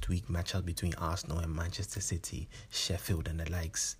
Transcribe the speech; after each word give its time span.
next 0.00 0.08
week 0.08 0.28
matchups 0.28 0.64
between 0.64 0.94
Arsenal 0.94 1.40
and 1.40 1.54
Manchester 1.54 2.00
City, 2.00 2.48
Sheffield, 2.70 3.28
and 3.28 3.38
the 3.38 3.50
likes. 3.50 3.96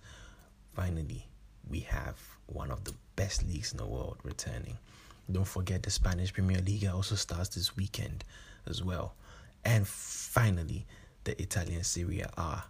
Finally, 0.73 1.27
we 1.69 1.81
have 1.81 2.17
one 2.47 2.71
of 2.71 2.83
the 2.85 2.93
best 3.15 3.47
leagues 3.47 3.71
in 3.71 3.77
the 3.77 3.85
world 3.85 4.17
returning. 4.23 4.77
Don't 5.31 5.47
forget 5.47 5.83
the 5.83 5.91
Spanish 5.91 6.33
Premier 6.33 6.59
League 6.59 6.87
also 6.87 7.13
starts 7.13 7.49
this 7.49 7.75
weekend 7.77 8.23
as 8.67 8.83
well. 8.83 9.13
And 9.63 9.87
finally, 9.87 10.87
the 11.23 11.39
Italian 11.39 11.83
Serie 11.83 12.23
A. 12.35 12.63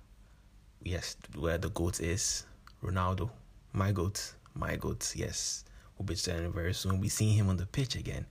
Yes, 0.84 1.16
where 1.38 1.58
the 1.58 1.70
GOAT 1.70 2.02
is 2.02 2.46
Ronaldo. 2.84 3.30
My 3.72 3.94
GOAT. 3.94 4.34
My 4.56 4.76
GOAT. 4.76 5.14
Yes. 5.16 5.64
We'll 5.98 6.06
be 6.06 6.16
turning 6.16 6.52
very 6.52 6.74
soon. 6.74 6.94
We'll 6.94 7.02
be 7.02 7.10
seeing 7.10 7.38
him 7.38 7.48
on 7.48 7.56
the 7.56 7.66
pitch 7.66 7.96
again. 7.96 8.26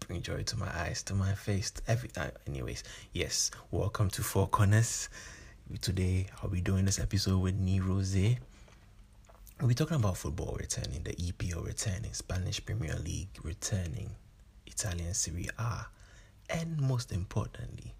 Bring 0.00 0.22
joy 0.22 0.42
to 0.44 0.56
my 0.56 0.68
eyes, 0.68 1.02
to 1.04 1.14
my 1.14 1.34
face, 1.34 1.72
every 1.88 2.08
time. 2.08 2.30
Anyways, 2.46 2.84
yes. 3.12 3.50
Welcome 3.72 4.08
to 4.10 4.22
Four 4.22 4.46
Corners. 4.48 5.08
Today, 5.80 6.26
I'll 6.42 6.48
be 6.48 6.60
doing 6.60 6.84
this 6.84 7.00
episode 7.00 7.38
with 7.38 7.56
Nee. 7.56 7.80
We'll 7.80 9.68
be 9.68 9.74
talking 9.74 9.96
about 9.96 10.16
football 10.16 10.56
returning, 10.60 11.02
the 11.02 11.14
EPL 11.14 11.66
returning, 11.66 12.12
Spanish 12.12 12.64
Premier 12.64 12.94
League 13.04 13.30
returning, 13.42 14.10
Italian 14.66 15.14
Serie 15.14 15.48
A, 15.58 15.86
and 16.50 16.80
most 16.80 17.10
importantly, 17.10 17.94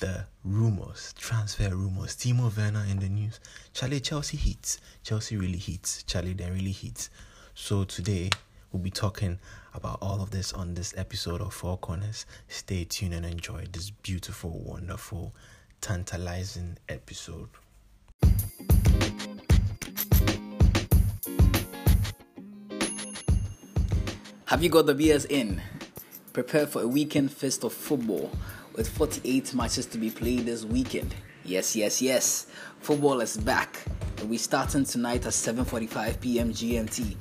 the 0.00 0.26
rumors, 0.44 1.14
transfer 1.18 1.70
rumors. 1.74 2.16
Timo 2.16 2.54
Werner 2.54 2.84
in 2.90 2.98
the 2.98 3.08
news. 3.08 3.40
Charlie, 3.72 4.00
Chelsea 4.00 4.36
hits. 4.36 4.80
Chelsea 5.02 5.36
really 5.36 5.58
hits. 5.58 6.02
Charlie, 6.02 6.34
then 6.34 6.52
really 6.52 6.72
hits. 6.72 7.08
So 7.54 7.84
today, 7.84 8.28
we'll 8.72 8.82
be 8.82 8.90
talking 8.90 9.38
about 9.76 9.98
all 10.00 10.22
of 10.22 10.30
this 10.30 10.52
on 10.52 10.74
this 10.74 10.94
episode 10.96 11.40
of 11.42 11.52
Four 11.52 11.76
Corners. 11.76 12.24
Stay 12.48 12.84
tuned 12.84 13.12
and 13.12 13.26
enjoy 13.26 13.66
this 13.70 13.90
beautiful, 13.90 14.58
wonderful, 14.64 15.34
tantalizing 15.80 16.78
episode. 16.88 17.50
Have 24.46 24.62
you 24.62 24.70
got 24.70 24.86
the 24.86 24.94
beers 24.94 25.26
in? 25.26 25.60
Prepare 26.32 26.66
for 26.66 26.82
a 26.82 26.88
weekend 26.88 27.30
fest 27.30 27.62
of 27.62 27.72
football 27.72 28.30
with 28.74 28.88
48 28.88 29.54
matches 29.54 29.86
to 29.86 29.98
be 29.98 30.10
played 30.10 30.46
this 30.46 30.64
weekend. 30.64 31.14
Yes, 31.44 31.76
yes, 31.76 32.00
yes. 32.00 32.46
Football 32.80 33.20
is 33.20 33.36
back. 33.36 33.76
We're 34.24 34.38
starting 34.38 34.84
tonight 34.84 35.26
at 35.26 35.32
7:45 35.32 36.20
p.m. 36.20 36.52
GMT. 36.52 37.16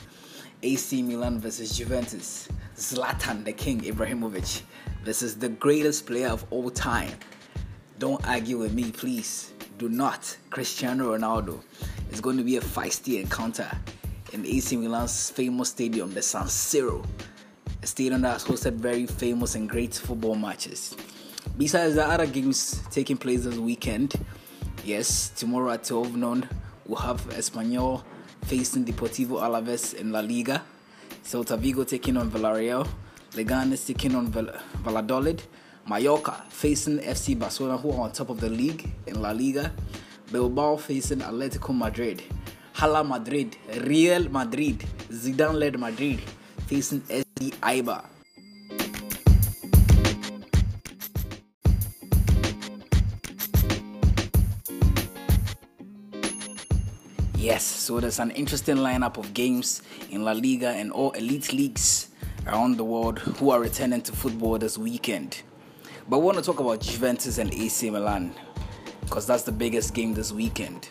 AC 0.63 1.01
Milan 1.01 1.39
versus 1.39 1.77
Juventus. 1.77 2.47
Zlatan 2.75 3.45
the 3.45 3.53
King 3.53 3.81
Ibrahimovic. 3.81 4.61
This 5.03 5.21
is 5.21 5.37
the 5.37 5.49
greatest 5.49 6.05
player 6.05 6.27
of 6.27 6.45
all 6.51 6.69
time. 6.69 7.11
Don't 7.99 8.25
argue 8.27 8.57
with 8.57 8.73
me, 8.73 8.91
please. 8.91 9.53
Do 9.77 9.89
not. 9.89 10.35
Cristiano 10.49 11.15
Ronaldo. 11.17 11.61
It's 12.09 12.19
going 12.19 12.37
to 12.37 12.43
be 12.43 12.57
a 12.57 12.61
feisty 12.61 13.21
encounter 13.21 13.69
in 14.33 14.45
AC 14.45 14.75
Milan's 14.75 15.29
famous 15.29 15.69
stadium, 15.69 16.13
the 16.13 16.21
San 16.21 16.43
Siro, 16.43 17.05
a 17.81 17.87
stadium 17.87 18.21
that 18.21 18.33
has 18.33 18.43
hosted 18.43 18.73
very 18.73 19.05
famous 19.05 19.55
and 19.55 19.69
great 19.69 19.93
football 19.93 20.35
matches. 20.35 20.95
Besides 21.57 21.95
the 21.95 22.05
other 22.05 22.25
games 22.25 22.81
taking 22.91 23.15
place 23.17 23.45
this 23.45 23.57
weekend, 23.57 24.13
yes, 24.83 25.29
tomorrow 25.29 25.71
at 25.71 25.85
12 25.85 26.15
noon, 26.15 26.49
we'll 26.85 26.99
have 26.99 27.21
Espanyol 27.29 28.03
facing 28.45 28.85
Deportivo 28.85 29.41
Alaves 29.41 29.93
in 29.93 30.11
La 30.11 30.19
Liga, 30.21 30.61
Celta 31.23 31.57
Vigo 31.57 31.83
taking 31.83 32.17
on 32.17 32.29
Villarreal, 32.29 32.87
Leganes 33.33 33.85
taking 33.85 34.15
on 34.15 34.27
Val- 34.27 34.53
Valladolid, 34.83 35.41
Mallorca 35.87 36.43
facing 36.49 36.99
FC 36.99 37.37
Barcelona, 37.37 37.77
who 37.77 37.91
are 37.91 38.01
on 38.01 38.11
top 38.11 38.29
of 38.29 38.39
the 38.39 38.49
league 38.49 38.89
in 39.07 39.21
La 39.21 39.31
Liga, 39.31 39.71
Bilbao 40.31 40.77
facing 40.77 41.19
Atletico 41.19 41.75
Madrid, 41.75 42.21
Hala 42.73 43.03
Madrid, 43.03 43.57
Real 43.83 44.29
Madrid, 44.29 44.79
Zidane 45.11 45.55
led 45.55 45.79
Madrid 45.79 46.19
facing 46.67 47.01
SD 47.01 47.51
Eibar. 47.61 48.14
Yes, 57.45 57.63
so 57.63 57.99
there's 57.99 58.17
an 58.17 58.31
interesting 58.31 58.77
lineup 58.77 59.17
of 59.17 59.31
games 59.35 59.83
in 60.09 60.23
La 60.25 60.31
Liga 60.31 60.69
and 60.69 60.91
all 60.91 61.11
elite 61.11 61.53
leagues 61.53 62.09
around 62.47 62.75
the 62.77 62.83
world 62.83 63.19
who 63.19 63.51
are 63.51 63.59
returning 63.59 64.01
to 64.01 64.11
football 64.13 64.57
this 64.57 64.79
weekend. 64.79 65.43
But 66.09 66.17
we 66.17 66.25
want 66.25 66.39
to 66.39 66.43
talk 66.43 66.59
about 66.59 66.81
Juventus 66.81 67.37
and 67.37 67.53
AC 67.53 67.91
Milan 67.91 68.33
because 69.01 69.27
that's 69.27 69.43
the 69.43 69.51
biggest 69.51 69.93
game 69.93 70.15
this 70.15 70.31
weekend. 70.31 70.89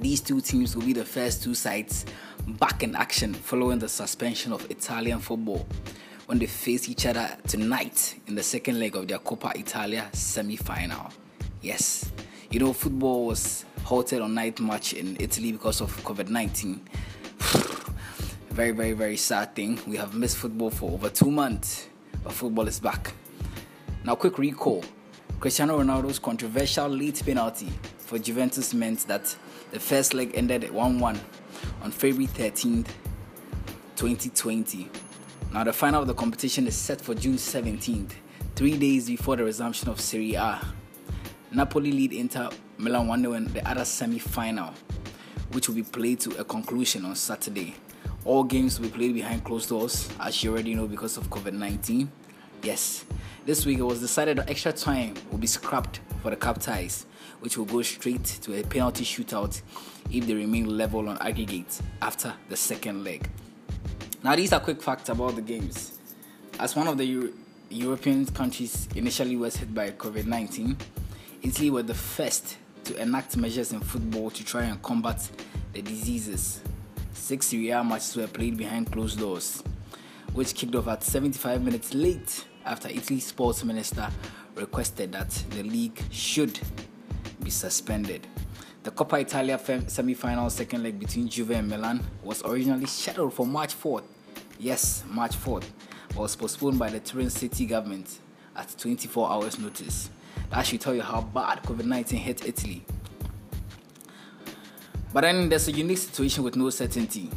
These 0.00 0.22
two 0.22 0.40
teams 0.40 0.74
will 0.74 0.86
be 0.86 0.94
the 0.94 1.04
first 1.04 1.42
two 1.42 1.54
sides 1.54 2.06
back 2.46 2.82
in 2.82 2.96
action 2.96 3.34
following 3.34 3.80
the 3.80 3.88
suspension 3.90 4.54
of 4.54 4.64
Italian 4.70 5.18
football 5.18 5.66
when 6.24 6.38
they 6.38 6.46
face 6.46 6.88
each 6.88 7.04
other 7.04 7.36
tonight 7.46 8.18
in 8.28 8.34
the 8.34 8.42
second 8.42 8.80
leg 8.80 8.96
of 8.96 9.08
their 9.08 9.18
Coppa 9.18 9.54
Italia 9.54 10.08
semi 10.14 10.56
final. 10.56 11.12
Yes, 11.60 12.10
you 12.50 12.60
know, 12.60 12.72
football 12.72 13.26
was 13.26 13.66
halted 13.84 14.20
on 14.20 14.34
night 14.34 14.60
match 14.60 14.92
in 14.92 15.16
Italy 15.20 15.52
because 15.52 15.80
of 15.80 15.94
COVID 16.04 16.28
19. 16.28 16.80
very, 18.50 18.72
very, 18.72 18.92
very 18.92 19.16
sad 19.16 19.54
thing. 19.54 19.80
We 19.86 19.96
have 19.96 20.14
missed 20.14 20.36
football 20.36 20.70
for 20.70 20.90
over 20.92 21.08
two 21.08 21.30
months, 21.30 21.88
but 22.22 22.32
football 22.32 22.68
is 22.68 22.80
back. 22.80 23.12
Now, 24.04 24.14
quick 24.14 24.38
recall 24.38 24.84
Cristiano 25.40 25.78
Ronaldo's 25.78 26.18
controversial 26.18 26.88
late 26.88 27.22
penalty 27.24 27.68
for 27.98 28.18
Juventus 28.18 28.74
meant 28.74 29.06
that 29.08 29.34
the 29.70 29.80
first 29.80 30.14
leg 30.14 30.32
ended 30.34 30.64
at 30.64 30.72
1 30.72 30.98
1 30.98 31.20
on 31.82 31.90
February 31.90 32.26
13th, 32.26 32.88
2020. 33.96 34.88
Now, 35.52 35.64
the 35.64 35.72
final 35.72 36.02
of 36.02 36.08
the 36.08 36.14
competition 36.14 36.66
is 36.66 36.76
set 36.76 37.00
for 37.00 37.14
June 37.14 37.36
17th, 37.36 38.12
three 38.54 38.76
days 38.76 39.08
before 39.08 39.36
the 39.36 39.44
resumption 39.44 39.88
of 39.88 40.00
Serie 40.00 40.34
A. 40.34 40.60
Napoli 41.52 41.90
lead 41.90 42.12
Inter 42.12 42.48
Milan 42.78 43.08
1 43.08 43.20
0 43.22 43.32
in 43.34 43.52
the 43.52 43.68
other 43.68 43.84
semi 43.84 44.20
final, 44.20 44.72
which 45.50 45.68
will 45.68 45.74
be 45.74 45.82
played 45.82 46.20
to 46.20 46.30
a 46.38 46.44
conclusion 46.44 47.04
on 47.04 47.16
Saturday. 47.16 47.74
All 48.24 48.44
games 48.44 48.78
will 48.78 48.88
be 48.88 48.94
played 48.96 49.14
behind 49.14 49.42
closed 49.42 49.68
doors, 49.68 50.08
as 50.20 50.44
you 50.44 50.52
already 50.52 50.76
know, 50.76 50.86
because 50.86 51.16
of 51.16 51.28
COVID 51.28 51.54
19. 51.54 52.10
Yes, 52.62 53.04
this 53.46 53.66
week 53.66 53.78
it 53.78 53.82
was 53.82 53.98
decided 53.98 54.38
that 54.38 54.48
extra 54.48 54.72
time 54.72 55.14
will 55.32 55.38
be 55.38 55.48
scrapped 55.48 55.98
for 56.22 56.30
the 56.30 56.36
cup 56.36 56.60
ties, 56.60 57.06
which 57.40 57.58
will 57.58 57.64
go 57.64 57.82
straight 57.82 58.24
to 58.24 58.60
a 58.60 58.62
penalty 58.62 59.04
shootout 59.04 59.60
if 60.12 60.26
they 60.28 60.34
remain 60.34 60.76
level 60.76 61.08
on 61.08 61.18
aggregate 61.18 61.80
after 62.00 62.32
the 62.48 62.56
second 62.56 63.02
leg. 63.02 63.28
Now, 64.22 64.36
these 64.36 64.52
are 64.52 64.60
quick 64.60 64.80
facts 64.80 65.08
about 65.08 65.34
the 65.34 65.42
games. 65.42 65.98
As 66.60 66.76
one 66.76 66.86
of 66.86 66.96
the 66.96 67.04
Euro- 67.06 67.32
European 67.70 68.26
countries 68.26 68.86
initially 68.94 69.34
was 69.34 69.56
hit 69.56 69.74
by 69.74 69.90
COVID 69.90 70.26
19, 70.26 70.76
Italy 71.42 71.70
were 71.70 71.82
the 71.82 71.94
first 71.94 72.58
to 72.84 73.00
enact 73.00 73.34
measures 73.36 73.72
in 73.72 73.80
football 73.80 74.30
to 74.30 74.44
try 74.44 74.64
and 74.64 74.80
combat 74.82 75.26
the 75.72 75.80
diseases. 75.80 76.60
Six 77.14 77.46
Serie 77.46 77.70
A 77.70 77.82
matches 77.82 78.14
were 78.14 78.26
played 78.26 78.58
behind 78.58 78.92
closed 78.92 79.18
doors, 79.18 79.62
which 80.34 80.54
kicked 80.54 80.74
off 80.74 80.88
at 80.88 81.02
75 81.02 81.62
minutes 81.62 81.94
late 81.94 82.44
after 82.66 82.88
Italy's 82.88 83.26
sports 83.26 83.64
minister 83.64 84.10
requested 84.54 85.12
that 85.12 85.30
the 85.50 85.62
league 85.62 85.98
should 86.10 86.60
be 87.42 87.48
suspended. 87.50 88.26
The 88.82 88.90
Coppa 88.90 89.22
Italia 89.22 89.58
semi 89.88 90.12
final 90.12 90.50
second 90.50 90.82
leg 90.82 90.98
between 90.98 91.28
Juve 91.28 91.52
and 91.52 91.70
Milan 91.70 92.04
was 92.22 92.42
originally 92.44 92.86
scheduled 92.86 93.32
for 93.32 93.46
March 93.46 93.74
4th. 93.74 94.04
Yes, 94.58 95.04
March 95.08 95.36
4th, 95.36 95.64
but 96.08 96.18
was 96.18 96.36
postponed 96.36 96.78
by 96.78 96.90
the 96.90 97.00
Turin 97.00 97.30
city 97.30 97.64
government 97.64 98.18
at 98.54 98.74
24 98.78 99.30
hours' 99.30 99.58
notice. 99.58 100.10
That 100.50 100.66
should 100.66 100.80
tell 100.80 100.94
you 100.94 101.02
how 101.02 101.20
bad 101.22 101.62
COVID 101.62 101.84
19 101.84 102.18
hit 102.18 102.46
Italy. 102.46 102.84
But 105.12 105.22
then 105.22 105.48
there's 105.48 105.66
a 105.68 105.72
unique 105.72 105.98
situation 105.98 106.44
with 106.44 106.56
no 106.56 106.70
certainty. 106.70 107.30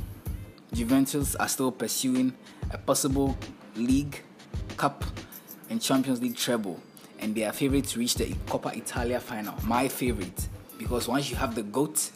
Juventus 0.74 1.36
are 1.36 1.48
still 1.48 1.72
pursuing 1.72 2.34
a 2.72 2.78
possible 2.78 3.38
league, 3.76 4.22
cup, 4.78 5.04
and 5.70 5.82
Champions 5.82 6.22
League 6.22 6.36
treble, 6.36 6.80
and 7.20 7.34
they 7.36 7.44
are 7.46 7.52
favourite 7.52 7.86
to 7.86 8.00
reach 8.00 8.16
the 8.16 8.26
Coppa 8.48 8.76
Italia 8.76 9.20
final. 9.20 9.56
My 9.66 9.88
favourite, 9.88 10.48
because 10.78 11.08
once 11.08 11.30
you 11.30 11.36
have 11.36 11.56
the 11.56 11.64
GOAT, 11.64 12.12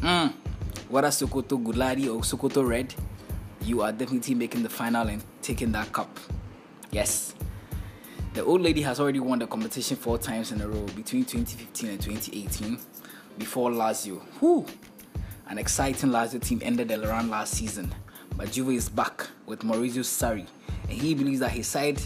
mm, 0.00 0.32
whether 0.88 1.08
Sokoto 1.08 1.62
Gulari 1.62 2.04
or 2.06 2.20
Sokoto 2.22 2.66
Red, 2.66 2.94
you 3.62 3.82
are 3.82 3.92
definitely 3.92 4.34
making 4.34 4.62
the 4.62 4.68
final 4.68 5.08
and 5.08 5.22
taking 5.42 5.72
that 5.72 5.92
cup. 5.92 6.18
Yes. 6.90 7.35
The 8.36 8.44
old 8.44 8.60
lady 8.60 8.82
has 8.82 9.00
already 9.00 9.18
won 9.18 9.38
the 9.38 9.46
competition 9.46 9.96
four 9.96 10.18
times 10.18 10.52
in 10.52 10.60
a 10.60 10.68
row 10.68 10.84
between 10.88 11.24
2015 11.24 11.88
and 11.88 11.98
2018. 11.98 12.78
before 13.38 13.70
Lazio. 13.70 14.20
Whew. 14.40 14.66
An 15.48 15.56
exciting 15.56 16.10
Lazio 16.10 16.38
team 16.42 16.60
ended 16.62 16.88
the 16.88 16.98
run 16.98 17.30
last 17.30 17.54
season, 17.54 17.94
but 18.36 18.52
Juve 18.52 18.72
is 18.72 18.90
back 18.90 19.26
with 19.46 19.60
Maurizio 19.60 20.04
Sarri, 20.04 20.46
and 20.82 20.92
he 20.92 21.14
believes 21.14 21.40
that 21.40 21.52
his 21.52 21.66
side 21.66 21.98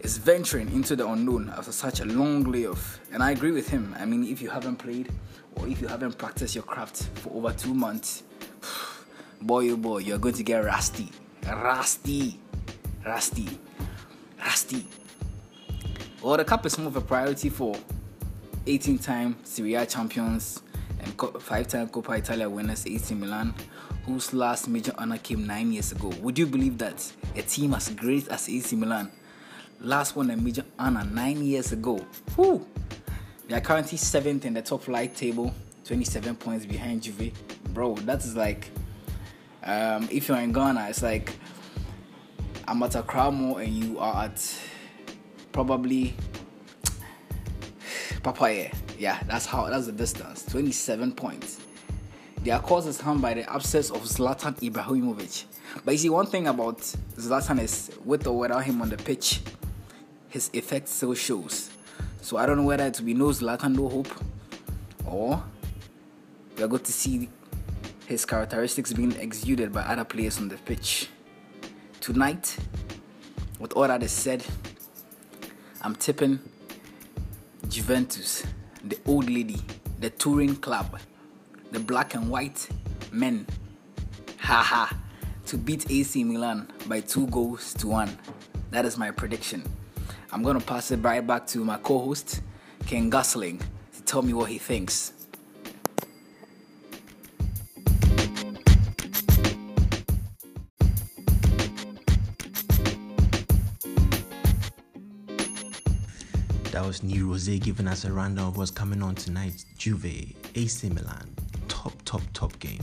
is 0.00 0.16
venturing 0.16 0.72
into 0.72 0.96
the 0.96 1.06
unknown 1.06 1.52
after 1.54 1.72
such 1.72 2.00
a 2.00 2.06
long 2.06 2.44
layoff. 2.44 2.98
And 3.12 3.22
I 3.22 3.32
agree 3.32 3.52
with 3.52 3.68
him. 3.68 3.94
I 4.00 4.06
mean, 4.06 4.24
if 4.24 4.40
you 4.40 4.48
haven't 4.48 4.76
played 4.76 5.12
or 5.56 5.68
if 5.68 5.82
you 5.82 5.86
haven't 5.88 6.16
practiced 6.16 6.54
your 6.54 6.64
craft 6.64 7.10
for 7.16 7.28
over 7.36 7.52
two 7.52 7.74
months, 7.74 8.22
boy, 9.42 9.68
oh 9.68 9.76
boy, 9.76 9.98
you're 9.98 10.16
going 10.16 10.34
to 10.36 10.42
get 10.42 10.64
rusty. 10.64 11.10
Rusty. 11.46 12.40
Rusty. 13.04 13.48
Rusty. 14.40 14.86
Well, 16.20 16.36
the 16.36 16.44
cup 16.44 16.66
is 16.66 16.76
more 16.76 16.88
of 16.88 16.96
a 16.96 17.00
priority 17.00 17.48
for 17.48 17.76
18 18.66 18.98
time 18.98 19.36
Serie 19.44 19.74
A 19.74 19.86
champions 19.86 20.62
and 21.00 21.16
five 21.40 21.68
time 21.68 21.88
Coppa 21.88 22.18
Italia 22.18 22.50
winners 22.50 22.84
AC 22.88 23.14
Milan, 23.14 23.54
whose 24.04 24.34
last 24.34 24.66
major 24.66 24.92
honor 24.98 25.18
came 25.18 25.46
nine 25.46 25.72
years 25.72 25.92
ago. 25.92 26.08
Would 26.20 26.36
you 26.36 26.46
believe 26.46 26.76
that 26.78 27.12
a 27.36 27.42
team 27.42 27.72
as 27.72 27.90
great 27.90 28.26
as 28.28 28.48
AC 28.48 28.74
Milan 28.74 29.12
last 29.80 30.16
won 30.16 30.28
a 30.32 30.36
major 30.36 30.64
honor 30.76 31.04
nine 31.04 31.44
years 31.44 31.70
ago? 31.70 32.04
Whew. 32.34 32.66
They 33.46 33.54
are 33.54 33.60
currently 33.60 33.96
seventh 33.96 34.44
in 34.44 34.54
the 34.54 34.62
top 34.62 34.82
flight 34.82 35.14
table, 35.14 35.54
27 35.84 36.34
points 36.34 36.66
behind 36.66 37.02
Juve. 37.02 37.32
Bro, 37.72 37.94
that 37.94 38.24
is 38.24 38.34
like, 38.34 38.70
um, 39.62 40.08
if 40.10 40.26
you're 40.26 40.38
in 40.38 40.50
Ghana, 40.52 40.88
it's 40.90 41.00
like 41.04 41.32
I'm 42.66 42.82
at 42.82 42.96
a 42.96 43.04
Akramo 43.04 43.64
and 43.64 43.72
you 43.72 44.00
are 44.00 44.24
at 44.24 44.58
probably 45.58 46.14
Papaya. 48.22 48.70
Yeah, 48.96 49.20
that's 49.26 49.44
how 49.44 49.68
that's 49.68 49.86
the 49.86 49.92
distance. 49.92 50.44
27 50.44 51.10
points. 51.10 51.60
Their 52.44 52.60
cause 52.60 52.86
is 52.86 53.00
harmed 53.00 53.22
by 53.22 53.34
the 53.34 53.52
absence 53.52 53.90
of 53.90 54.02
Zlatan 54.02 54.54
Ibrahimovic. 54.60 55.46
But 55.84 55.90
you 55.90 55.98
see, 55.98 56.10
one 56.10 56.26
thing 56.26 56.46
about 56.46 56.78
Zlatan 57.16 57.60
is 57.60 57.90
with 58.04 58.28
or 58.28 58.38
without 58.38 58.62
him 58.62 58.80
on 58.80 58.88
the 58.88 58.98
pitch, 58.98 59.40
his 60.28 60.48
effect 60.52 60.86
still 60.86 61.14
shows. 61.14 61.70
So 62.20 62.36
I 62.36 62.46
don't 62.46 62.58
know 62.58 62.62
whether 62.62 62.86
it 62.86 62.96
will 63.00 63.06
be 63.06 63.14
no 63.14 63.30
Zlatan, 63.30 63.74
no 63.74 63.88
hope, 63.88 64.14
or 65.06 65.42
we 66.56 66.62
are 66.62 66.68
going 66.68 66.84
to 66.84 66.92
see 66.92 67.28
his 68.06 68.24
characteristics 68.24 68.92
being 68.92 69.10
exuded 69.16 69.72
by 69.72 69.80
other 69.80 70.04
players 70.04 70.38
on 70.38 70.46
the 70.46 70.56
pitch. 70.58 71.08
Tonight, 72.00 72.56
with 73.58 73.72
all 73.72 73.88
that 73.88 74.04
is 74.04 74.12
said, 74.12 74.44
I'm 75.80 75.94
tipping 75.94 76.40
Juventus, 77.68 78.44
the 78.82 78.98
old 79.06 79.30
lady, 79.30 79.60
the 80.00 80.10
touring 80.10 80.56
club, 80.56 80.98
the 81.70 81.78
black 81.78 82.14
and 82.14 82.28
white 82.28 82.68
men, 83.12 83.46
haha, 84.38 84.92
to 85.46 85.56
beat 85.56 85.88
AC 85.88 86.24
Milan 86.24 86.68
by 86.86 87.00
two 87.00 87.28
goals 87.28 87.74
to 87.74 87.86
one. 87.86 88.18
That 88.72 88.86
is 88.86 88.98
my 88.98 89.12
prediction. 89.12 89.62
I'm 90.32 90.42
gonna 90.42 90.60
pass 90.60 90.90
it 90.90 90.96
right 90.96 91.24
back 91.24 91.46
to 91.48 91.64
my 91.64 91.76
co-host, 91.76 92.40
Ken 92.86 93.08
Gosling, 93.08 93.60
to 93.94 94.02
tell 94.02 94.22
me 94.22 94.32
what 94.32 94.50
he 94.50 94.58
thinks. 94.58 95.12
That 106.72 106.84
was 106.84 107.02
Nee 107.02 107.22
Rose 107.22 107.48
giving 107.60 107.88
us 107.88 108.04
a 108.04 108.12
rundown 108.12 108.48
of 108.48 108.58
what's 108.58 108.70
coming 108.70 109.02
on 109.02 109.14
tonight. 109.14 109.64
Juve, 109.78 110.34
AC 110.54 110.90
Milan, 110.90 111.34
top, 111.66 111.94
top, 112.04 112.20
top 112.34 112.58
game. 112.58 112.82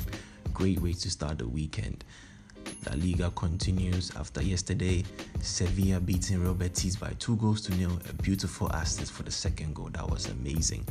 Great 0.56 0.82
way 0.82 0.94
to 0.94 1.10
start 1.10 1.38
the 1.38 1.48
weekend. 1.48 2.04
La 2.88 2.96
Liga 2.96 3.30
continues 3.36 4.12
after 4.16 4.42
yesterday. 4.42 5.04
Sevilla 5.42 6.00
beating 6.00 6.42
Real 6.42 6.56
Betis 6.56 6.96
by 6.96 7.12
two 7.20 7.36
goals 7.36 7.62
to 7.62 7.76
nil. 7.76 8.00
A 8.10 8.14
beautiful 8.24 8.68
assist 8.70 9.12
for 9.12 9.22
the 9.22 9.32
second 9.32 9.76
goal. 9.76 9.90
That 9.94 10.10
was 10.10 10.30
amazing. 10.30 10.84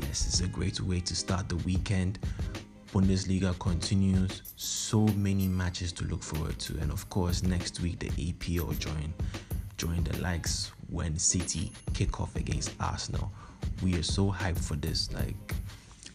Yes, 0.00 0.26
it's 0.26 0.40
a 0.40 0.48
great 0.48 0.78
way 0.80 1.00
to 1.00 1.16
start 1.16 1.48
the 1.48 1.56
weekend. 1.56 2.18
Bundesliga 2.92 3.58
continues. 3.58 4.42
So 4.56 5.06
many 5.16 5.48
matches 5.48 5.90
to 5.92 6.04
look 6.04 6.22
forward 6.22 6.58
to, 6.60 6.78
and 6.80 6.92
of 6.92 7.08
course, 7.08 7.42
next 7.42 7.80
week 7.80 7.98
the 7.98 8.08
EPL 8.10 8.78
join 8.78 9.14
join 9.78 10.02
the 10.04 10.18
likes 10.22 10.72
when 10.88 11.18
City 11.18 11.72
kick 11.94 12.20
off 12.20 12.34
against 12.36 12.72
Arsenal. 12.80 13.30
We 13.82 13.94
are 13.96 14.02
so 14.02 14.30
hyped 14.30 14.64
for 14.64 14.74
this. 14.76 15.12
Like 15.12 15.54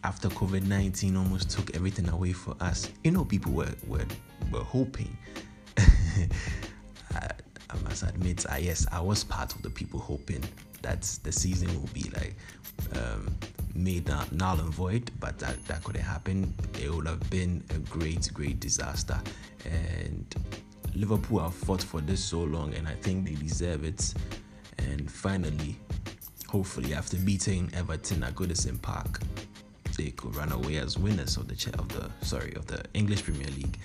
after 0.03 0.29
COVID 0.29 0.67
19 0.67 1.15
almost 1.15 1.49
took 1.49 1.75
everything 1.75 2.09
away 2.09 2.33
for 2.33 2.55
us, 2.59 2.89
you 3.03 3.11
know, 3.11 3.25
people 3.25 3.51
were, 3.51 3.73
were, 3.87 4.05
were 4.51 4.63
hoping. 4.63 5.15
I, 5.77 7.27
I, 7.69 7.77
must 7.83 8.03
admit, 8.03 8.45
I, 8.49 8.59
yes, 8.59 8.87
I 8.91 9.01
was 9.01 9.23
part 9.23 9.53
of 9.53 9.61
the 9.61 9.69
people 9.69 9.99
hoping 9.99 10.43
that 10.81 11.01
the 11.23 11.31
season 11.31 11.69
will 11.79 11.89
be 11.93 12.09
like 12.15 12.35
um, 12.95 13.35
made 13.75 14.07
null 14.31 14.59
and 14.59 14.73
void, 14.73 15.11
but 15.19 15.37
that, 15.39 15.63
that 15.67 15.83
couldn't 15.83 16.01
happen. 16.01 16.53
It 16.81 16.93
would 16.93 17.07
have 17.07 17.27
been 17.29 17.63
a 17.69 17.77
great, 17.89 18.29
great 18.33 18.59
disaster. 18.59 19.19
And 19.65 20.35
Liverpool 20.95 21.39
have 21.39 21.53
fought 21.53 21.81
for 21.81 22.01
this 22.01 22.23
so 22.23 22.41
long, 22.41 22.73
and 22.73 22.87
I 22.87 22.93
think 22.95 23.25
they 23.25 23.35
deserve 23.35 23.83
it. 23.83 24.13
And 24.89 25.09
finally, 25.09 25.75
hopefully, 26.47 26.93
after 26.93 27.17
beating 27.17 27.71
Everton 27.73 28.23
at 28.23 28.35
Goodison 28.35 28.81
Park, 28.81 29.21
they 29.97 30.11
could 30.11 30.35
run 30.35 30.51
away 30.51 30.77
as 30.77 30.97
winners 30.97 31.37
of 31.37 31.47
the 31.47 31.73
of 31.77 31.87
the 31.89 32.09
sorry 32.25 32.53
of 32.55 32.65
the 32.67 32.83
English 32.93 33.23
Premier 33.23 33.47
League 33.47 33.77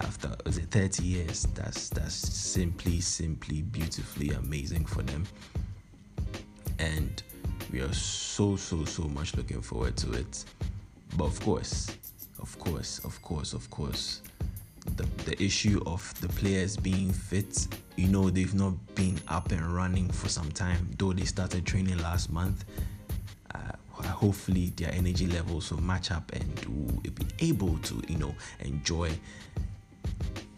after 0.00 0.34
was 0.44 0.58
it 0.58 0.70
30 0.70 1.02
years. 1.02 1.46
That's 1.54 1.88
that's 1.88 2.14
simply 2.14 3.00
simply 3.00 3.62
beautifully 3.62 4.30
amazing 4.30 4.86
for 4.86 5.02
them, 5.02 5.26
and 6.78 7.22
we 7.72 7.80
are 7.80 7.92
so 7.92 8.56
so 8.56 8.84
so 8.84 9.04
much 9.04 9.36
looking 9.36 9.60
forward 9.60 9.96
to 9.98 10.12
it. 10.12 10.44
But 11.16 11.24
of 11.24 11.40
course, 11.40 11.90
of 12.40 12.58
course, 12.58 13.00
of 13.04 13.20
course, 13.22 13.52
of 13.52 13.68
course, 13.70 14.22
the, 14.96 15.42
issue 15.42 15.80
of 15.86 16.18
the 16.20 16.28
players 16.28 16.76
being 16.76 17.12
fit. 17.12 17.66
You 17.96 18.08
know, 18.08 18.30
they've 18.30 18.54
not 18.54 18.72
been 18.94 19.18
up 19.28 19.52
and 19.52 19.74
running 19.74 20.10
for 20.10 20.28
some 20.28 20.50
time, 20.52 20.88
though 20.98 21.12
they 21.12 21.24
started 21.24 21.66
training 21.66 21.98
last 21.98 22.30
month. 22.30 22.64
Uh, 23.54 24.06
hopefully, 24.06 24.72
their 24.76 24.92
energy 24.92 25.26
levels 25.26 25.70
will 25.70 25.82
match 25.82 26.10
up 26.10 26.30
and 26.32 26.64
will 26.66 27.00
be 27.00 27.26
able 27.40 27.78
to, 27.78 28.02
you 28.08 28.18
know, 28.18 28.34
enjoy 28.60 29.10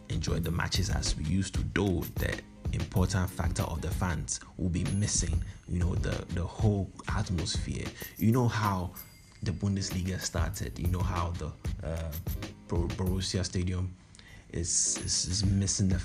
enjoy 0.08 0.38
the 0.38 0.50
matches 0.50 0.90
as 0.90 1.16
we 1.16 1.24
used 1.24 1.54
to. 1.54 1.64
Though 1.74 2.04
the 2.16 2.38
important 2.72 3.30
factor 3.30 3.62
of 3.62 3.80
the 3.80 3.90
fans 3.90 4.40
will 4.56 4.68
be 4.68 4.84
missing, 4.96 5.42
you 5.68 5.78
know, 5.78 5.94
the 5.94 6.24
the 6.34 6.44
whole 6.44 6.90
atmosphere. 7.08 7.86
You 8.18 8.32
know 8.32 8.48
how 8.48 8.92
the 9.42 9.52
Bundesliga 9.52 10.20
started. 10.20 10.78
You 10.78 10.88
know 10.88 11.00
how 11.00 11.32
the 11.38 11.46
uh, 11.86 12.10
Borussia 12.68 13.44
Stadium 13.44 13.94
is, 14.52 14.98
is, 15.04 15.26
is 15.26 15.44
missing 15.44 15.88
the, 15.88 16.00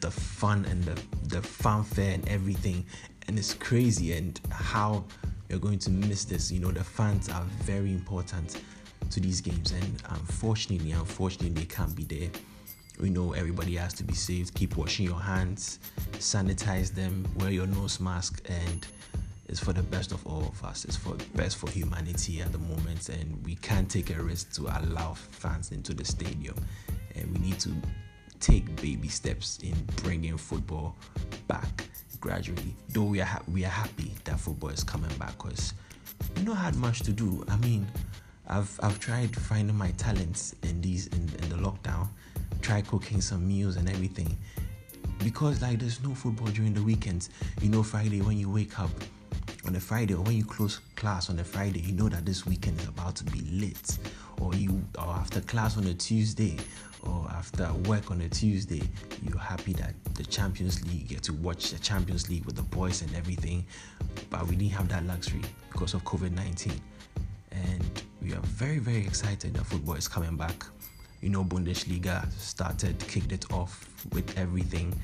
the 0.00 0.10
fun 0.10 0.64
and 0.66 0.82
the, 0.84 1.00
the 1.28 1.42
fanfare 1.42 2.14
and 2.14 2.28
everything. 2.28 2.84
And 3.28 3.38
it's 3.38 3.54
crazy 3.54 4.12
and 4.14 4.40
how 4.50 5.04
you're 5.48 5.58
going 5.58 5.78
to 5.80 5.90
miss 5.90 6.24
this. 6.24 6.50
You 6.50 6.60
know, 6.60 6.70
the 6.70 6.84
fans 6.84 7.28
are 7.28 7.44
very 7.62 7.92
important 7.92 8.60
to 9.10 9.20
these 9.20 9.40
games. 9.40 9.72
And 9.72 10.02
unfortunately, 10.10 10.92
unfortunately, 10.92 11.50
they 11.50 11.66
can't 11.66 11.94
be 11.94 12.04
there. 12.04 12.30
We 13.00 13.10
know 13.10 13.32
everybody 13.32 13.76
has 13.76 13.94
to 13.94 14.04
be 14.04 14.14
saved. 14.14 14.54
Keep 14.54 14.76
washing 14.76 15.06
your 15.06 15.20
hands, 15.20 15.78
sanitize 16.18 16.94
them, 16.94 17.26
wear 17.38 17.50
your 17.50 17.66
nose 17.66 17.98
mask, 17.98 18.42
and 18.46 18.86
it's 19.48 19.58
for 19.58 19.72
the 19.72 19.82
best 19.82 20.12
of 20.12 20.24
all 20.26 20.42
of 20.42 20.62
us. 20.62 20.84
It's 20.84 20.96
for 20.96 21.14
the 21.14 21.24
best 21.34 21.56
for 21.56 21.70
humanity 21.70 22.42
at 22.42 22.52
the 22.52 22.58
moment, 22.58 23.08
and 23.08 23.42
we 23.44 23.54
can't 23.56 23.90
take 23.90 24.14
a 24.14 24.22
risk 24.22 24.52
to 24.54 24.62
allow 24.62 25.14
fans 25.14 25.72
into 25.72 25.94
the 25.94 26.04
stadium 26.04 26.54
and 27.14 27.32
we 27.32 27.38
need 27.46 27.58
to 27.60 27.70
take 28.40 28.74
baby 28.80 29.08
steps 29.08 29.58
in 29.62 29.74
bringing 30.02 30.36
football 30.36 30.96
back 31.46 31.84
gradually. 32.20 32.74
Though 32.88 33.04
we 33.04 33.20
are 33.20 33.26
ha- 33.26 33.42
we 33.50 33.64
are 33.64 33.68
happy 33.68 34.12
that 34.24 34.38
football 34.40 34.70
is 34.70 34.84
coming 34.84 35.14
back 35.18 35.36
because 35.36 35.74
we 36.36 36.42
not 36.42 36.56
had 36.56 36.76
much 36.76 37.00
to 37.00 37.12
do. 37.12 37.44
I 37.48 37.56
mean, 37.56 37.86
I've 38.48 38.78
I've 38.82 38.98
tried 38.98 39.34
finding 39.34 39.76
my 39.76 39.90
talents 39.92 40.54
in 40.62 40.80
these 40.80 41.06
in, 41.08 41.22
in 41.42 41.48
the 41.48 41.56
lockdown, 41.56 42.08
try 42.62 42.82
cooking 42.82 43.20
some 43.20 43.46
meals 43.46 43.76
and 43.76 43.88
everything, 43.88 44.36
because 45.18 45.62
like 45.62 45.78
there's 45.78 46.02
no 46.02 46.14
football 46.14 46.48
during 46.48 46.74
the 46.74 46.82
weekends. 46.82 47.30
You 47.60 47.68
know, 47.68 47.82
Friday 47.82 48.20
when 48.20 48.38
you 48.38 48.50
wake 48.50 48.78
up 48.78 48.90
on 49.66 49.76
a 49.76 49.80
Friday 49.80 50.14
or 50.14 50.22
when 50.22 50.36
you 50.36 50.44
close 50.44 50.80
class 50.96 51.30
on 51.30 51.38
a 51.38 51.44
Friday, 51.44 51.80
you 51.80 51.92
know 51.92 52.08
that 52.08 52.24
this 52.24 52.46
weekend 52.46 52.80
is 52.80 52.88
about 52.88 53.16
to 53.16 53.24
be 53.24 53.40
lit. 53.50 53.98
Or 54.40 54.54
you 54.54 54.82
or 54.98 55.08
after 55.08 55.42
class 55.42 55.76
on 55.76 55.84
a 55.84 55.92
Tuesday 55.92 56.56
or 57.02 57.28
after 57.30 57.72
work 57.86 58.10
on 58.10 58.20
a 58.22 58.28
Tuesday, 58.28 58.82
you're 59.22 59.38
happy 59.38 59.72
that 59.74 59.94
the 60.14 60.24
Champions 60.24 60.86
League, 60.86 61.08
get 61.08 61.22
to 61.24 61.32
watch 61.34 61.70
the 61.70 61.78
Champions 61.78 62.28
League 62.28 62.44
with 62.44 62.56
the 62.56 62.62
boys 62.62 63.02
and 63.02 63.14
everything. 63.14 63.64
But 64.28 64.46
we 64.46 64.56
didn't 64.56 64.72
have 64.72 64.88
that 64.88 65.04
luxury 65.06 65.42
because 65.72 65.94
of 65.94 66.04
COVID 66.04 66.32
19. 66.32 66.72
And 67.52 68.02
we 68.22 68.30
we 68.30 68.36
are 68.36 68.40
very, 68.42 68.78
very 68.78 69.04
excited 69.04 69.54
that 69.54 69.64
football 69.66 69.96
is 69.96 70.06
coming 70.06 70.36
back. 70.36 70.64
You 71.20 71.30
know, 71.30 71.42
Bundesliga 71.42 72.30
started, 72.38 72.96
kicked 73.08 73.32
it 73.32 73.52
off 73.52 73.88
with 74.12 74.38
everything. 74.38 74.94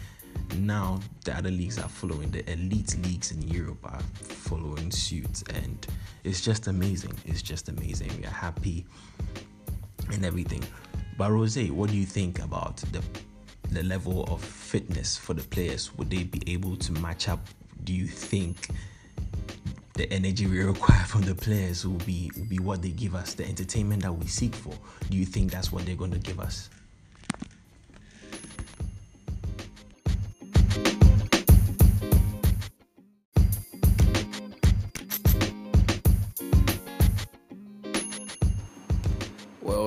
Now 0.59 1.01
the 1.25 1.37
other 1.37 1.51
leagues 1.51 1.79
are 1.81 1.89
following. 1.89 2.31
The 2.31 2.49
elite 2.53 2.97
leagues 3.03 3.33
in 3.33 3.43
Europe 3.43 3.79
are 3.85 4.01
following 4.13 4.93
suit, 4.93 5.43
and 5.55 5.85
it's 6.23 6.41
just 6.41 6.69
amazing. 6.69 7.15
It's 7.25 7.43
just 7.43 7.69
amazing. 7.69 8.17
We 8.19 8.27
are 8.27 8.31
happy 8.31 8.87
and 10.13 10.25
everything. 10.25 10.63
But 11.17 11.31
Rose, 11.31 11.57
what 11.71 11.91
do 11.91 11.97
you 11.97 12.05
think 12.05 12.41
about 12.41 12.77
the 12.93 13.03
the 13.71 13.83
level 13.83 14.25
of 14.25 14.43
fitness 14.43 15.17
for 15.17 15.35
the 15.35 15.43
players? 15.43 15.97
Would 15.97 16.11
they 16.11 16.25
be 16.25 16.41
able 16.53 16.77
to 16.77 16.93
match 16.93 17.29
up? 17.29 17.41
Do 17.85 17.93
you 17.93 18.07
think 18.07 18.69
the 19.95 20.11
energy 20.13 20.47
we 20.47 20.61
require 20.61 21.05
from 21.07 21.23
the 21.23 21.35
players 21.35 21.87
will 21.87 22.05
be 22.05 22.31
will 22.37 22.45
be 22.45 22.59
what 22.59 22.83
they 22.83 22.91
give 22.91 23.15
us, 23.15 23.35
the 23.35 23.47
entertainment 23.47 24.03
that 24.03 24.13
we 24.13 24.27
seek 24.27 24.55
for? 24.55 24.75
Do 25.11 25.17
you 25.17 25.25
think 25.25 25.53
that's 25.53 25.73
what 25.73 25.87
they're 25.87 25.97
going 25.97 26.13
to 26.13 26.19
give 26.19 26.39
us? 26.39 26.69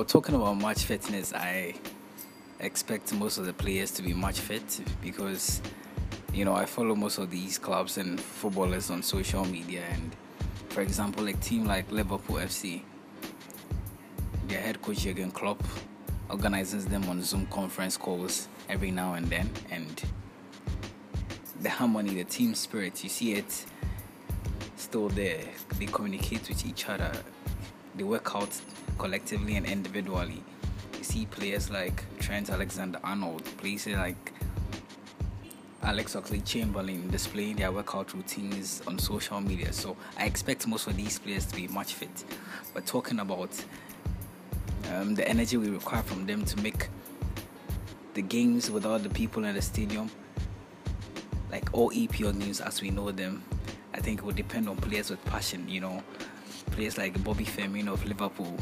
Talking 0.07 0.35
about 0.35 0.53
match 0.53 0.85
fitness, 0.85 1.33
I 1.33 1.75
expect 2.59 3.13
most 3.13 3.37
of 3.37 3.45
the 3.45 3.53
players 3.53 3.91
to 3.91 4.01
be 4.01 4.13
match 4.13 4.39
fit 4.39 4.81
because 5.01 5.61
you 6.33 6.45
know 6.45 6.55
I 6.55 6.65
follow 6.65 6.95
most 6.95 7.17
of 7.17 7.29
these 7.29 7.57
clubs 7.57 7.97
and 7.97 8.19
footballers 8.19 8.89
on 8.89 9.03
social 9.03 9.45
media 9.45 9.83
and 9.91 10.15
for 10.69 10.81
example 10.81 11.27
a 11.27 11.33
team 11.33 11.65
like 11.65 11.91
Liverpool 11.91 12.37
FC 12.37 12.81
their 14.47 14.61
head 14.61 14.81
coach 14.81 14.99
Jurgen 14.99 15.31
Klopp 15.31 15.63
organizes 16.29 16.85
them 16.85 17.07
on 17.09 17.21
Zoom 17.21 17.45
conference 17.47 17.95
calls 17.95 18.47
every 18.67 18.91
now 18.91 19.13
and 19.13 19.27
then 19.27 19.49
and 19.71 20.03
the 21.61 21.69
harmony 21.69 22.15
the 22.15 22.23
team 22.23 22.55
spirit 22.55 23.03
you 23.03 23.09
see 23.09 23.33
it 23.33 23.65
still 24.89 25.09
there. 25.09 25.43
They 25.77 25.85
communicate 25.85 26.49
with 26.49 26.65
each 26.65 26.89
other. 26.89 27.11
They 27.95 28.03
work 28.03 28.35
out 28.35 28.49
collectively 28.99 29.55
and 29.55 29.65
individually 29.65 30.43
you 30.99 31.03
see 31.03 31.25
players 31.25 31.71
like 31.71 32.03
Trent 32.19 32.49
Alexander 32.49 32.99
Arnold, 33.03 33.43
players 33.57 33.87
like 33.87 34.33
Alex 35.81 36.13
Oxlade 36.15 36.45
Chamberlain 36.45 37.09
displaying 37.09 37.55
their 37.55 37.71
workout 37.71 38.13
routines 38.13 38.81
on 38.85 38.99
social 38.99 39.39
media. 39.39 39.71
So 39.71 39.95
I 40.17 40.25
expect 40.25 40.67
most 40.67 40.87
of 40.87 40.97
these 40.97 41.17
players 41.17 41.45
to 41.45 41.55
be 41.55 41.69
much 41.69 41.93
fit. 41.93 42.25
But 42.73 42.85
talking 42.85 43.19
about 43.19 43.49
um, 44.93 45.15
the 45.15 45.27
energy 45.27 45.55
we 45.55 45.69
require 45.69 46.03
from 46.03 46.25
them 46.25 46.43
to 46.45 46.61
make 46.61 46.89
the 48.13 48.21
games 48.21 48.69
without 48.69 49.01
the 49.03 49.09
people 49.09 49.45
in 49.45 49.55
the 49.55 49.61
stadium, 49.61 50.11
like 51.49 51.69
all 51.71 51.91
EPL 51.91 52.37
games 52.37 52.59
as 52.59 52.81
we 52.81 52.91
know 52.91 53.09
them, 53.11 53.41
I 53.93 54.01
think 54.01 54.19
it 54.19 54.25
will 54.25 54.33
depend 54.33 54.67
on 54.67 54.75
players 54.75 55.09
with 55.09 55.23
passion. 55.25 55.69
You 55.69 55.79
know, 55.79 56.03
players 56.71 56.97
like 56.97 57.23
Bobby 57.23 57.45
Firmino 57.45 57.93
of 57.93 58.05
Liverpool, 58.05 58.57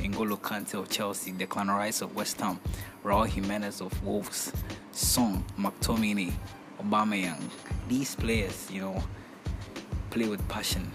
N'Golo 0.00 0.40
Kante 0.40 0.74
of 0.74 0.88
Chelsea, 0.88 1.32
Declan 1.32 1.68
Rice 1.68 2.00
of 2.00 2.16
West 2.16 2.40
Ham, 2.40 2.58
Raul 3.04 3.26
Jimenez 3.26 3.80
of 3.80 4.04
Wolves, 4.04 4.52
Son, 4.92 5.44
McTominay, 5.58 6.32
Aubameyang. 6.82 7.40
These 7.88 8.14
players, 8.14 8.70
you 8.70 8.80
know, 8.80 9.02
play 10.10 10.26
with 10.26 10.46
passion. 10.48 10.90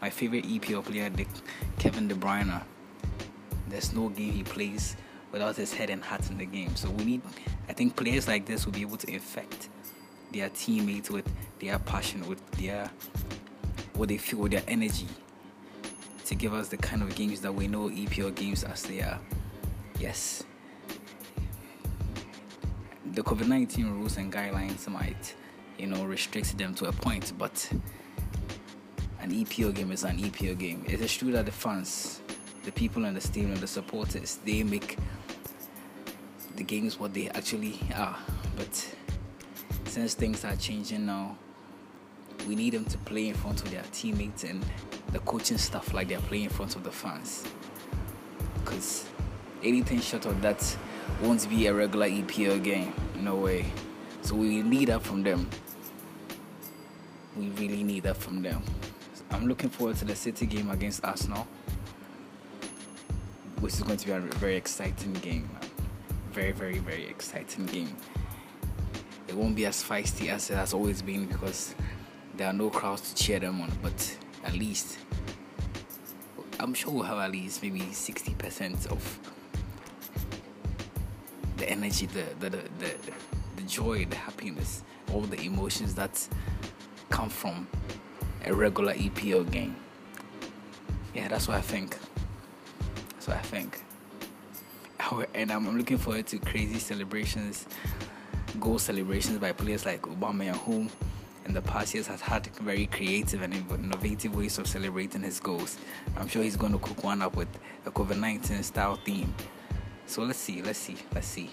My 0.00 0.10
favorite 0.10 0.44
EPL 0.44 0.84
player, 0.84 1.10
Kevin 1.78 2.06
De 2.06 2.14
Bruyne. 2.14 2.62
There's 3.68 3.92
no 3.92 4.08
game 4.08 4.32
he 4.32 4.44
plays 4.44 4.96
without 5.32 5.56
his 5.56 5.72
head 5.74 5.90
and 5.90 6.02
heart 6.02 6.30
in 6.30 6.38
the 6.38 6.46
game. 6.46 6.74
So 6.76 6.90
we 6.90 7.04
need, 7.04 7.22
I 7.68 7.72
think, 7.72 7.96
players 7.96 8.28
like 8.28 8.46
this 8.46 8.64
will 8.64 8.72
be 8.72 8.82
able 8.82 8.96
to 8.98 9.10
infect 9.12 9.68
their 10.32 10.48
teammates 10.50 11.10
with 11.10 11.28
their 11.58 11.78
passion, 11.80 12.26
with 12.28 12.44
their 12.52 12.90
what 13.94 14.08
they 14.08 14.18
feel, 14.18 14.38
with 14.38 14.52
their 14.52 14.62
energy 14.68 15.08
to 16.28 16.34
give 16.34 16.52
us 16.52 16.68
the 16.68 16.76
kind 16.76 17.02
of 17.02 17.14
games 17.14 17.40
that 17.40 17.54
we 17.54 17.66
know 17.66 17.88
EPL 17.88 18.34
games 18.34 18.62
as 18.62 18.82
they 18.82 19.00
are. 19.00 19.18
Yes. 19.98 20.44
The 23.12 23.22
COVID 23.22 23.48
19 23.48 23.90
rules 23.92 24.18
and 24.18 24.30
guidelines 24.30 24.86
might, 24.88 25.34
you 25.78 25.86
know, 25.86 26.04
restrict 26.04 26.58
them 26.58 26.74
to 26.74 26.84
a 26.88 26.92
point, 26.92 27.32
but 27.38 27.72
an 29.22 29.32
EPL 29.32 29.74
game 29.74 29.90
is 29.90 30.04
an 30.04 30.18
EPL 30.18 30.58
game. 30.58 30.84
It 30.86 31.00
is 31.00 31.16
true 31.16 31.32
that 31.32 31.46
the 31.46 31.52
fans, 31.52 32.20
the 32.64 32.72
people 32.72 33.06
in 33.06 33.14
the 33.14 33.22
stadium, 33.22 33.56
the 33.56 33.66
supporters, 33.66 34.38
they 34.44 34.62
make 34.62 34.98
the 36.56 36.62
games 36.62 37.00
what 37.00 37.14
they 37.14 37.30
actually 37.30 37.80
are. 37.96 38.16
But 38.54 38.94
since 39.86 40.12
things 40.12 40.44
are 40.44 40.56
changing 40.56 41.06
now, 41.06 41.38
we 42.48 42.54
need 42.54 42.72
them 42.72 42.86
to 42.86 42.96
play 42.98 43.28
in 43.28 43.34
front 43.34 43.62
of 43.62 43.70
their 43.70 43.82
teammates 43.92 44.42
and 44.42 44.64
the 45.12 45.18
coaching 45.20 45.58
stuff 45.58 45.92
like 45.92 46.08
they're 46.08 46.18
playing 46.20 46.44
in 46.44 46.50
front 46.50 46.74
of 46.76 46.82
the 46.82 46.90
fans. 46.90 47.44
Because 48.64 49.06
anything 49.62 50.00
short 50.00 50.24
of 50.24 50.40
that 50.40 50.76
won't 51.22 51.46
be 51.50 51.66
a 51.66 51.74
regular 51.74 52.08
EPL 52.08 52.64
game. 52.64 52.94
No 53.20 53.36
way. 53.36 53.66
So 54.22 54.34
we 54.34 54.62
need 54.62 54.88
that 54.88 55.02
from 55.02 55.22
them. 55.22 55.48
We 57.36 57.50
really 57.50 57.82
need 57.82 58.04
that 58.04 58.16
from 58.16 58.42
them. 58.42 58.62
I'm 59.30 59.46
looking 59.46 59.68
forward 59.68 59.96
to 59.96 60.06
the 60.06 60.16
City 60.16 60.46
game 60.46 60.70
against 60.70 61.04
Arsenal, 61.04 61.46
which 63.60 63.74
is 63.74 63.82
going 63.82 63.98
to 63.98 64.06
be 64.06 64.12
a 64.12 64.20
very 64.20 64.56
exciting 64.56 65.12
game. 65.14 65.50
Very, 66.32 66.52
very, 66.52 66.78
very 66.78 67.06
exciting 67.06 67.66
game. 67.66 67.94
It 69.28 69.36
won't 69.36 69.54
be 69.54 69.66
as 69.66 69.84
feisty 69.84 70.30
as 70.30 70.48
it 70.48 70.54
has 70.54 70.72
always 70.72 71.02
been 71.02 71.26
because 71.26 71.74
there 72.38 72.46
are 72.46 72.52
no 72.52 72.70
crowds 72.70 73.12
to 73.12 73.22
cheer 73.22 73.40
them 73.40 73.60
on, 73.60 73.70
but 73.82 74.16
at 74.44 74.54
least 74.54 74.96
I'm 76.60 76.72
sure 76.72 76.92
we'll 76.92 77.02
have 77.02 77.18
at 77.18 77.32
least 77.32 77.62
maybe 77.62 77.80
60% 77.80 78.86
of 78.86 79.18
the 81.56 81.68
energy, 81.68 82.06
the, 82.06 82.24
the, 82.38 82.50
the, 82.50 82.94
the, 83.56 83.62
joy, 83.62 84.04
the 84.04 84.16
happiness, 84.16 84.82
all 85.12 85.20
the 85.20 85.40
emotions 85.40 85.94
that 85.96 86.26
come 87.10 87.28
from 87.28 87.66
a 88.44 88.54
regular 88.54 88.94
EPL 88.94 89.50
game. 89.50 89.74
Yeah, 91.14 91.26
that's 91.26 91.48
what 91.48 91.56
I 91.56 91.60
think. 91.60 91.96
That's 93.14 93.26
what 93.28 93.36
I 93.36 93.42
think. 93.42 93.82
And 95.34 95.50
I'm 95.50 95.76
looking 95.78 95.96
forward 95.96 96.26
to 96.28 96.38
crazy 96.38 96.78
celebrations, 96.78 97.66
goal 98.60 98.78
celebrations 98.78 99.38
by 99.38 99.52
players 99.52 99.86
like 99.86 100.02
Aubameyang 100.02 100.56
whom 100.58 100.90
in 101.46 101.54
the 101.54 101.62
past 101.62 101.94
years 101.94 102.06
has 102.06 102.20
had 102.20 102.46
very 102.56 102.86
creative 102.86 103.42
and 103.42 103.54
innovative 103.54 104.34
ways 104.34 104.58
of 104.58 104.66
celebrating 104.66 105.22
his 105.22 105.40
goals. 105.40 105.78
I'm 106.16 106.28
sure 106.28 106.42
he's 106.42 106.56
going 106.56 106.72
to 106.72 106.78
cook 106.78 107.04
one 107.04 107.22
up 107.22 107.36
with 107.36 107.48
a 107.86 107.90
COVID 107.90 108.18
19 108.18 108.62
style 108.62 108.96
theme. 108.96 109.34
So 110.06 110.22
let's 110.22 110.38
see, 110.38 110.62
let's 110.62 110.78
see, 110.78 110.96
let's 111.14 111.26
see. 111.26 111.50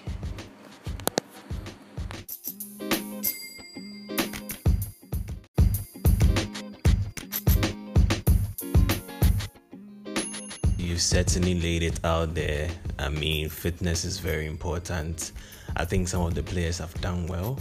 You've 10.78 11.02
certainly 11.02 11.60
laid 11.60 11.84
it 11.84 12.00
out 12.06 12.34
there. 12.36 12.70
I 12.98 13.10
mean, 13.10 13.50
fitness 13.50 14.06
is 14.06 14.20
very 14.20 14.46
important. 14.46 15.34
I 15.76 15.84
think 15.84 16.08
some 16.08 16.22
of 16.22 16.36
the 16.36 16.44
players 16.44 16.78
have 16.78 16.94
done 17.02 17.28
well. 17.28 17.60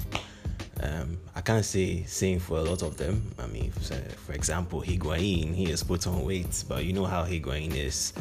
Um, 0.84 1.18
I 1.34 1.40
can't 1.40 1.64
say 1.64 2.04
same 2.04 2.38
for 2.38 2.58
a 2.58 2.62
lot 2.62 2.82
of 2.82 2.96
them. 2.98 3.34
I 3.38 3.46
mean, 3.46 3.70
for, 3.70 4.32
example, 4.32 4.82
Higuain, 4.82 5.54
he 5.54 5.64
has 5.70 5.82
put 5.82 6.06
on 6.06 6.24
weight, 6.24 6.64
but 6.68 6.84
you 6.84 6.92
know 6.92 7.06
how 7.06 7.24
Higuain 7.24 7.74
is. 7.74 8.12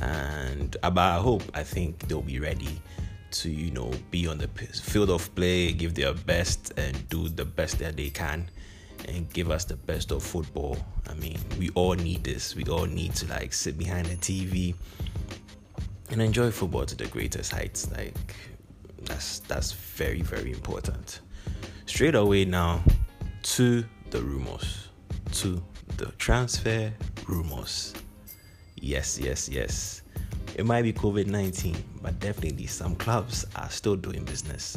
And 0.00 0.76
but 0.80 0.98
I 0.98 1.18
hope, 1.18 1.42
I 1.52 1.62
think 1.62 2.08
they'll 2.08 2.22
be 2.22 2.40
ready 2.40 2.80
to, 3.32 3.50
you 3.50 3.70
know, 3.70 3.92
be 4.10 4.26
on 4.26 4.38
the 4.38 4.48
field 4.48 5.10
of 5.10 5.34
play, 5.34 5.72
give 5.72 5.94
their 5.94 6.14
best, 6.14 6.72
and 6.78 7.08
do 7.10 7.28
the 7.28 7.44
best 7.44 7.78
that 7.80 7.98
they 7.98 8.08
can, 8.08 8.48
and 9.06 9.30
give 9.34 9.50
us 9.50 9.66
the 9.66 9.76
best 9.76 10.10
of 10.10 10.22
football. 10.22 10.78
I 11.06 11.14
mean, 11.14 11.38
we 11.58 11.68
all 11.74 11.94
need 11.94 12.24
this. 12.24 12.56
We 12.56 12.64
all 12.64 12.86
need 12.86 13.14
to 13.16 13.26
like 13.26 13.52
sit 13.52 13.76
behind 13.76 14.06
the 14.06 14.16
TV 14.16 14.74
and 16.10 16.22
enjoy 16.22 16.50
football 16.50 16.86
to 16.86 16.96
the 16.96 17.06
greatest 17.08 17.52
heights. 17.52 17.90
Like 17.90 18.34
that's 19.02 19.40
that's 19.40 19.72
very 19.72 20.22
very 20.22 20.52
important 20.52 21.20
straight 21.90 22.14
away 22.14 22.44
now 22.44 22.80
to 23.42 23.84
the 24.10 24.22
rumors, 24.22 24.90
to 25.32 25.60
the 25.96 26.06
transfer 26.18 26.92
rumors. 27.26 27.92
Yes, 28.76 29.18
yes, 29.18 29.48
yes. 29.48 30.02
It 30.54 30.64
might 30.64 30.82
be 30.82 30.92
COVID 30.92 31.26
19, 31.26 31.76
but 32.00 32.20
definitely 32.20 32.66
some 32.66 32.94
clubs 32.94 33.44
are 33.56 33.68
still 33.70 33.96
doing 33.96 34.24
business. 34.24 34.76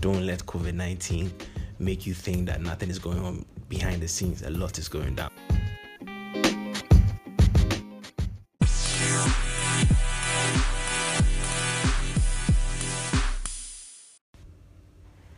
Don't 0.00 0.26
let 0.26 0.40
COVID 0.40 0.74
19 0.74 1.32
make 1.78 2.04
you 2.04 2.14
think 2.14 2.46
that 2.48 2.60
nothing 2.60 2.90
is 2.90 2.98
going 2.98 3.20
on 3.24 3.44
behind 3.68 4.02
the 4.02 4.08
scenes, 4.08 4.42
a 4.42 4.50
lot 4.50 4.76
is 4.76 4.88
going 4.88 5.14
down. 5.14 5.30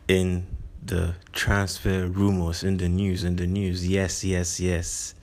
In 0.07 0.52
the 0.85 1.15
transfer 1.31 2.07
rumors 2.07 2.63
in 2.63 2.77
the 2.77 2.89
news 2.89 3.23
in 3.23 3.35
the 3.35 3.47
news. 3.47 3.87
Yes 3.87 4.23
yes 4.23 4.59
yes. 4.59 5.15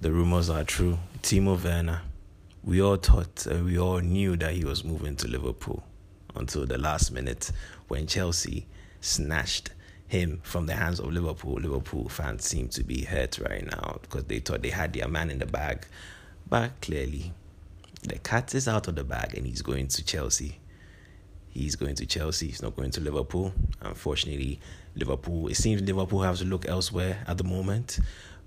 The 0.00 0.12
rumors 0.12 0.50
are 0.50 0.64
true. 0.64 0.98
Timo 1.22 1.62
werner 1.62 2.02
we 2.64 2.82
all 2.82 2.96
thought 2.96 3.46
and 3.46 3.64
we 3.64 3.78
all 3.78 4.00
knew 4.00 4.36
that 4.36 4.52
he 4.52 4.64
was 4.64 4.84
moving 4.84 5.16
to 5.16 5.28
liverpool 5.28 5.82
until 6.34 6.66
the 6.66 6.76
last 6.76 7.10
minute 7.10 7.50
when 7.86 8.06
chelsea 8.06 8.66
snatched 9.00 9.70
him 10.06 10.40
from 10.42 10.66
the 10.66 10.74
hands 10.74 11.00
of 11.00 11.12
liverpool. 11.12 11.54
Liverpool 11.54 12.08
fans 12.08 12.44
seem 12.44 12.68
to 12.68 12.82
be 12.82 13.04
hurt 13.04 13.38
right 13.38 13.64
now 13.64 13.98
because 14.02 14.24
they 14.24 14.38
thought 14.38 14.62
they 14.62 14.70
had 14.70 14.92
their 14.92 15.06
man 15.06 15.30
in 15.30 15.38
the 15.38 15.46
bag. 15.46 15.86
But 16.48 16.80
clearly 16.80 17.32
the 18.02 18.18
cat 18.18 18.54
is 18.54 18.66
out 18.68 18.88
of 18.88 18.96
the 18.96 19.04
bag 19.04 19.36
and 19.36 19.46
he's 19.46 19.62
going 19.62 19.88
to 19.88 20.04
chelsea 20.04 20.58
He's 21.58 21.76
going 21.76 21.94
to 21.96 22.06
Chelsea. 22.06 22.46
He's 22.46 22.62
not 22.62 22.76
going 22.76 22.90
to 22.92 23.00
Liverpool. 23.00 23.52
Unfortunately, 23.82 24.60
Liverpool. 24.94 25.48
It 25.48 25.56
seems 25.56 25.82
Liverpool 25.82 26.22
have 26.22 26.38
to 26.38 26.44
look 26.44 26.68
elsewhere 26.68 27.24
at 27.26 27.38
the 27.38 27.44
moment, 27.44 27.98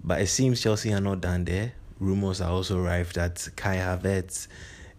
but 0.03 0.22
it 0.22 0.27
seems 0.27 0.62
Chelsea 0.62 0.94
are 0.94 1.01
not 1.01 1.22
done 1.22 1.46
there. 1.46 1.74
Rumors 2.00 2.41
are 2.41 2.50
also 2.50 2.82
arrived 2.82 3.15
that 3.15 3.48
Kai 3.56 3.75
Havertz 3.75 4.48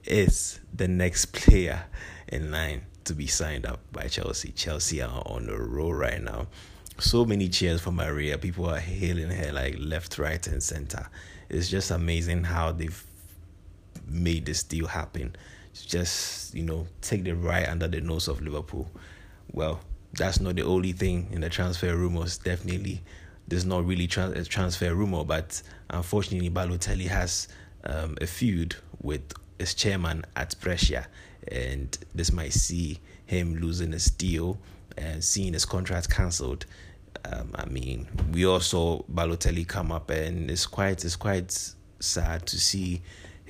is 0.04 0.60
the 0.74 0.88
next 0.88 1.32
player 1.32 1.84
in 2.28 2.50
line 2.50 2.82
to 3.04 3.14
be 3.14 3.26
signed 3.26 3.66
up 3.66 3.80
by 3.92 4.06
Chelsea. 4.06 4.52
Chelsea 4.52 5.02
are 5.02 5.22
on 5.26 5.48
a 5.48 5.56
roll 5.56 5.94
right 5.94 6.22
now. 6.22 6.46
So 6.98 7.24
many 7.24 7.48
cheers 7.48 7.80
for 7.80 7.90
Marina. 7.90 8.38
People 8.38 8.68
are 8.68 8.78
hailing 8.78 9.30
her 9.30 9.52
like 9.52 9.76
left, 9.78 10.18
right, 10.18 10.46
and 10.46 10.62
center. 10.62 11.08
It's 11.48 11.68
just 11.68 11.90
amazing 11.90 12.44
how 12.44 12.72
they've 12.72 13.04
made 14.06 14.46
this 14.46 14.62
deal 14.62 14.86
happen 14.86 15.34
just 15.72 16.54
you 16.54 16.62
know 16.62 16.86
take 17.00 17.24
the 17.24 17.32
right 17.32 17.68
under 17.68 17.88
the 17.88 18.00
nose 18.00 18.28
of 18.28 18.40
Liverpool. 18.40 18.90
Well, 19.52 19.80
that's 20.12 20.40
not 20.40 20.56
the 20.56 20.62
only 20.62 20.92
thing 20.92 21.28
in 21.32 21.40
the 21.40 21.48
transfer 21.48 21.96
rumors. 21.96 22.38
Definitely, 22.38 23.02
there's 23.48 23.64
not 23.64 23.86
really 23.86 24.06
tra- 24.06 24.30
a 24.30 24.44
transfer 24.44 24.94
rumor, 24.94 25.24
but 25.24 25.62
unfortunately, 25.90 26.50
Balotelli 26.50 27.08
has 27.08 27.48
um, 27.84 28.16
a 28.20 28.26
feud 28.26 28.76
with 29.00 29.32
his 29.58 29.74
chairman 29.74 30.24
at 30.36 30.54
Brescia, 30.60 31.06
and 31.48 31.96
this 32.14 32.32
might 32.32 32.52
see 32.52 33.00
him 33.26 33.56
losing 33.56 33.92
his 33.92 34.06
deal 34.06 34.58
and 34.96 35.22
seeing 35.24 35.52
his 35.54 35.64
contract 35.64 36.10
cancelled. 36.10 36.66
Um, 37.24 37.52
I 37.54 37.66
mean, 37.66 38.08
we 38.32 38.44
all 38.46 38.60
saw 38.60 39.02
Balotelli 39.12 39.66
come 39.66 39.92
up, 39.92 40.10
and 40.10 40.50
it's 40.50 40.66
quite 40.66 41.04
it's 41.04 41.16
quite 41.16 41.74
sad 42.00 42.46
to 42.46 42.58
see 42.58 43.00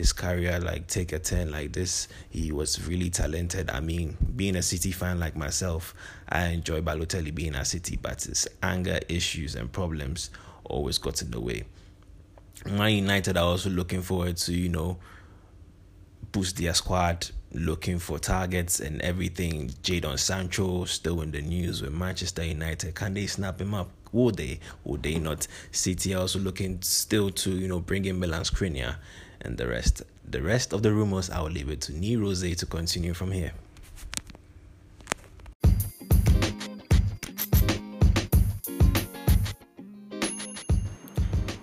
his 0.02 0.12
career 0.12 0.59
like 0.59 0.88
take 0.88 1.12
a 1.12 1.18
turn 1.21 1.52
like 1.52 1.73
this. 1.73 2.09
He 2.28 2.50
was 2.50 2.88
really 2.88 3.09
talented. 3.09 3.71
I 3.71 3.78
mean, 3.78 4.17
being 4.34 4.56
a 4.56 4.62
City 4.62 4.91
fan 4.91 5.21
like 5.21 5.36
myself, 5.36 5.95
I 6.28 6.47
enjoy 6.47 6.80
Balotelli 6.80 7.32
being 7.32 7.54
at 7.54 7.69
City, 7.69 7.97
but 8.02 8.21
his 8.25 8.49
anger 8.65 8.99
issues 9.08 9.54
and 9.54 9.71
problems 9.71 10.30
always 10.65 10.99
got 10.99 11.23
in 11.23 11.30
the 11.30 11.38
way. 11.38 11.62
Man 12.67 12.91
United 12.91 13.36
are 13.36 13.45
also 13.45 13.71
looking 13.71 14.02
forward 14.02 14.38
to, 14.38 14.52
you 14.52 14.69
know, 14.69 14.99
boost 16.32 16.56
their 16.56 16.75
squad, 16.75 17.30
looking 17.52 18.00
for 18.00 18.19
targets 18.19 18.80
and 18.80 19.00
everything. 19.02 19.69
Jadon 19.84 20.19
Sancho 20.19 20.84
still 20.84 21.21
in 21.21 21.30
the 21.30 21.43
news 21.43 21.80
with 21.80 21.93
Manchester 21.93 22.45
United. 22.45 22.97
Can 22.97 23.15
they 23.15 23.28
snap 23.28 23.60
him 23.60 23.73
up? 23.73 23.88
Would 24.10 24.36
they? 24.36 24.58
Would 24.82 25.04
they 25.04 25.21
not? 25.21 25.47
City 25.71 26.12
are 26.15 26.23
also 26.23 26.41
looking 26.41 26.82
still 26.82 27.30
to, 27.30 27.50
you 27.52 27.69
know, 27.69 27.78
bring 27.78 28.04
in 28.04 28.19
Milan 28.19 28.43
Skriniar 28.43 28.97
and 29.43 29.59
the 29.59 29.67
rest. 29.69 30.02
The 30.28 30.41
rest 30.41 30.73
of 30.73 30.83
the 30.83 30.93
rumors, 30.93 31.28
I 31.28 31.41
will 31.41 31.50
leave 31.50 31.69
it 31.69 31.81
to 31.83 31.93
Nee 31.93 32.17
Rose 32.17 32.57
to 32.57 32.67
continue 32.67 33.13
from 33.13 33.33
here. 33.33 33.52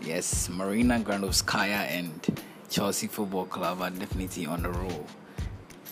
Yes, 0.04 0.50
Marina 0.50 1.00
Granovskaya 1.00 1.90
and 1.90 2.42
Chelsea 2.70 3.08
Football 3.08 3.46
Club 3.46 3.82
are 3.82 3.90
definitely 3.90 4.46
on 4.46 4.64
the 4.64 4.70
roll. 4.70 5.06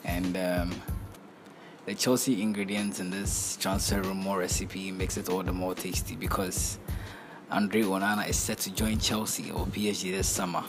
And 0.04 0.38
um, 0.38 0.82
the 1.86 1.96
Chelsea 1.96 2.42
ingredients 2.42 3.00
in 3.00 3.10
this 3.10 3.58
transfer 3.58 4.02
rumor 4.02 4.40
recipe 4.40 4.92
makes 4.92 5.18
it 5.18 5.30
all 5.30 5.44
the 5.44 5.54
more 5.54 5.74
tasty 5.74 6.16
because 6.16 6.78
Andre 7.50 7.84
Onana 7.84 8.28
is 8.30 8.36
set 8.36 8.60
to 8.60 8.72
join 8.72 9.00
Chelsea 9.00 9.50
or 9.52 9.66
PSG 9.66 10.12
this 10.12 10.28
summer 10.28 10.64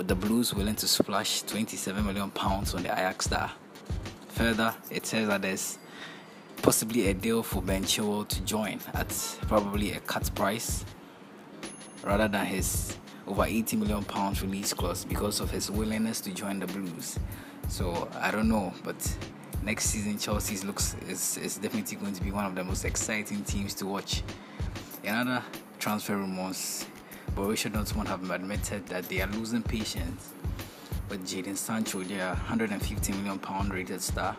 with 0.00 0.08
the 0.08 0.14
Blues 0.14 0.54
willing 0.54 0.74
to 0.76 0.88
splash 0.88 1.42
27 1.42 2.06
million 2.06 2.30
pounds 2.30 2.74
on 2.74 2.82
the 2.82 2.90
Ajax 2.90 3.26
star. 3.26 3.52
Further, 4.28 4.74
it 4.90 5.04
says 5.04 5.28
that 5.28 5.42
there's 5.42 5.78
possibly 6.62 7.08
a 7.08 7.12
deal 7.12 7.42
for 7.42 7.60
Ben 7.60 7.84
Chilwell 7.84 8.26
to 8.28 8.40
join 8.40 8.80
at 8.94 9.08
probably 9.42 9.92
a 9.92 10.00
cut 10.00 10.34
price 10.34 10.86
rather 12.02 12.28
than 12.28 12.46
his 12.46 12.96
over 13.26 13.44
80 13.44 13.76
million 13.76 14.02
pounds 14.02 14.40
release 14.40 14.72
clause 14.72 15.04
because 15.04 15.38
of 15.38 15.50
his 15.50 15.70
willingness 15.70 16.22
to 16.22 16.30
join 16.30 16.60
the 16.60 16.66
Blues. 16.68 17.18
So 17.68 18.08
I 18.20 18.30
don't 18.30 18.48
know, 18.48 18.72
but 18.82 18.96
next 19.62 19.90
season 19.90 20.18
Chelsea 20.18 20.66
looks 20.66 20.96
is, 21.10 21.36
is 21.36 21.58
definitely 21.58 21.98
going 21.98 22.14
to 22.14 22.24
be 22.24 22.30
one 22.30 22.46
of 22.46 22.54
the 22.54 22.64
most 22.64 22.86
exciting 22.86 23.44
teams 23.44 23.74
to 23.74 23.86
watch. 23.86 24.22
Another 25.04 25.44
transfer 25.78 26.16
rumors 26.16 26.86
Borussia 27.40 27.70
Dortmund 27.72 28.08
have 28.08 28.30
admitted 28.30 28.86
that 28.88 29.08
they 29.08 29.22
are 29.22 29.26
losing 29.28 29.62
patience 29.62 30.34
with 31.08 31.26
Jadon 31.26 31.56
Sancho, 31.56 32.02
their 32.02 32.26
150 32.26 33.14
million 33.14 33.38
pound 33.38 33.72
rated 33.72 34.02
star, 34.02 34.36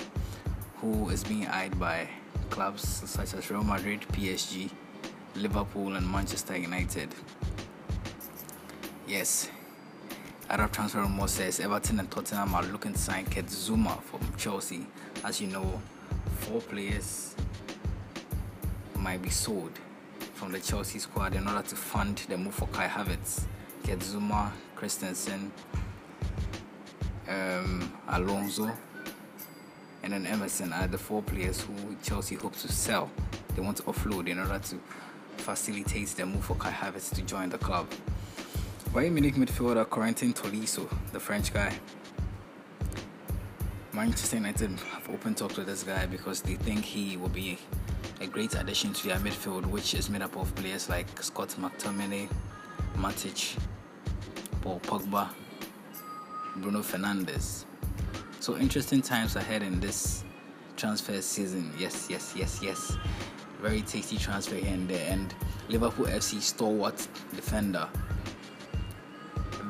who 0.76 1.10
is 1.10 1.24
being 1.24 1.48
eyed 1.48 1.80
by 1.80 2.08
clubs 2.52 2.88
such 3.10 3.34
as 3.34 3.50
Real 3.50 3.64
Madrid, 3.64 4.02
PSG, 4.12 4.70
Liverpool, 5.36 5.96
and 5.96 6.08
Manchester 6.12 6.56
United. 6.56 7.10
Yes, 9.08 9.50
Arab 10.48 10.72
transfer 10.72 11.02
rumors 11.02 11.32
says 11.32 11.60
Everton 11.60 12.00
and 12.00 12.12
Tottenham 12.12 12.54
are 12.54 12.64
looking 12.66 12.94
to 12.94 13.00
sign 13.00 13.26
Kurt 13.26 13.48
Zouma 13.48 14.00
from 14.04 14.20
Chelsea. 14.38 14.86
As 15.26 15.42
you 15.42 15.48
know, 15.48 15.82
four 16.42 16.62
players 16.62 17.34
might 18.96 19.24
be 19.24 19.32
sold 19.32 19.72
from 20.42 20.52
the 20.52 20.60
Chelsea 20.60 20.98
squad 20.98 21.36
in 21.36 21.48
order 21.48 21.62
to 21.62 21.76
fund 21.76 22.18
the 22.28 22.36
move 22.36 22.56
for 22.56 22.68
Kai 22.70 22.88
Havertz, 22.88 23.44
Kurt 23.86 24.00
Zouma, 24.00 24.50
Christensen, 24.76 25.52
um, 27.30 27.94
Alonso, 28.08 28.72
and 30.02 30.14
then 30.14 30.26
Emerson 30.26 30.74
are 30.74 30.88
the 30.88 30.98
four 30.98 31.22
players 31.22 31.62
who 31.62 31.96
Chelsea 32.02 32.34
hopes 32.34 32.64
to 32.64 32.72
sell. 32.72 33.12
They 33.56 33.62
want 33.62 33.78
to 33.78 33.84
offload 33.84 34.28
in 34.30 34.40
order 34.40 34.58
to 34.58 34.80
facilitate 35.38 36.08
the 36.08 36.26
move 36.26 36.44
for 36.44 36.56
Kai 36.56 36.72
Havertz 36.72 37.14
to 37.14 37.22
join 37.22 37.50
the 37.50 37.60
club. 37.60 37.88
Bayern 38.96 39.12
Munich 39.12 39.36
midfielder 39.36 39.86
Corentin 39.88 40.34
Tolisso, 40.34 40.90
the 41.12 41.20
French 41.20 41.54
guy, 41.54 41.72
Manchester 43.94 44.38
United 44.38 44.72
have 44.72 45.08
open 45.10 45.36
talk 45.36 45.54
to 45.54 45.64
this 45.64 45.84
guy 45.84 46.08
because 46.08 46.42
they 46.42 46.56
think 46.56 46.84
he 46.84 47.16
will 47.18 47.30
be 47.30 47.60
a 48.22 48.28
great 48.28 48.54
addition 48.54 48.94
to 48.94 49.08
their 49.08 49.18
midfield, 49.18 49.66
which 49.66 49.96
is 49.96 50.08
made 50.08 50.22
up 50.22 50.38
of 50.38 50.54
players 50.54 50.88
like 50.90 51.08
Scott 51.24 51.50
McTominay, 51.60 52.30
Matic, 52.96 53.58
Paul 54.62 54.80
Pogba, 54.82 55.28
Bruno 56.58 56.82
Fernandes. 56.82 57.66
So 58.40 58.58
interesting 58.58 59.02
times 59.02 59.36
ahead 59.36 59.64
in 59.64 59.80
this 59.80 60.24
transfer 60.78 61.20
season. 61.20 61.74
Yes, 61.80 62.08
yes, 62.12 62.36
yes, 62.38 62.60
yes. 62.62 62.96
Very 63.60 63.82
tasty 63.82 64.18
transfer 64.18 64.56
here 64.56 64.72
and 64.72 64.88
there. 64.88 65.12
And 65.12 65.34
Liverpool 65.68 66.06
FC 66.06 66.42
stalwart 66.42 67.08
defender 67.36 67.90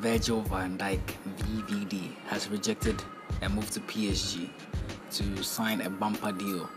Virgil 0.01 0.41
van 0.41 0.77
Dijk, 0.77 0.99
VVD, 1.37 2.15
has 2.27 2.49
rejected 2.49 3.01
a 3.43 3.49
move 3.49 3.71
to 3.71 3.79
PSG 3.79 4.49
to 5.11 5.41
sign 5.41 5.79
a 5.81 5.89
bumper 5.89 6.33
deal 6.33 6.69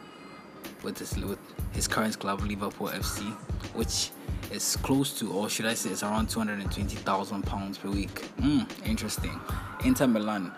with 0.84 0.98
his 0.98 1.16
with 1.16 1.38
his 1.74 1.88
current 1.88 2.18
club 2.18 2.40
Liverpool 2.40 2.88
FC, 2.88 3.32
which 3.74 4.10
is 4.50 4.76
close 4.76 5.18
to, 5.18 5.32
or 5.32 5.48
should 5.48 5.66
I 5.66 5.74
say, 5.74 5.90
it's 5.90 6.02
around 6.02 6.30
220,000 6.30 7.42
pounds 7.42 7.78
per 7.78 7.90
week. 7.90 8.22
Mm, 8.38 8.66
interesting. 8.87 9.38
Inter 9.84 10.06
Milan, 10.06 10.52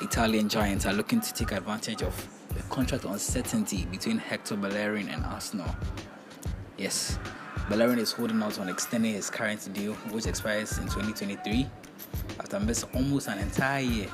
Italian 0.00 0.48
giants, 0.48 0.86
are 0.86 0.92
looking 0.92 1.20
to 1.20 1.34
take 1.34 1.52
advantage 1.52 2.02
of 2.02 2.28
the 2.54 2.62
contract 2.64 3.04
uncertainty 3.04 3.84
between 3.86 4.18
Hector 4.18 4.56
Bellerin 4.56 5.08
and 5.08 5.24
Arsenal. 5.26 5.74
Yes, 6.78 7.18
Bellerin 7.68 7.98
is 7.98 8.12
holding 8.12 8.42
out 8.42 8.58
on 8.58 8.68
extending 8.68 9.14
his 9.14 9.30
current 9.30 9.72
deal, 9.72 9.94
which 10.10 10.26
expires 10.26 10.78
in 10.78 10.84
2023, 10.84 11.68
after 12.40 12.60
missing 12.60 12.88
almost 12.94 13.28
an 13.28 13.38
entire 13.38 13.80
year 13.80 14.08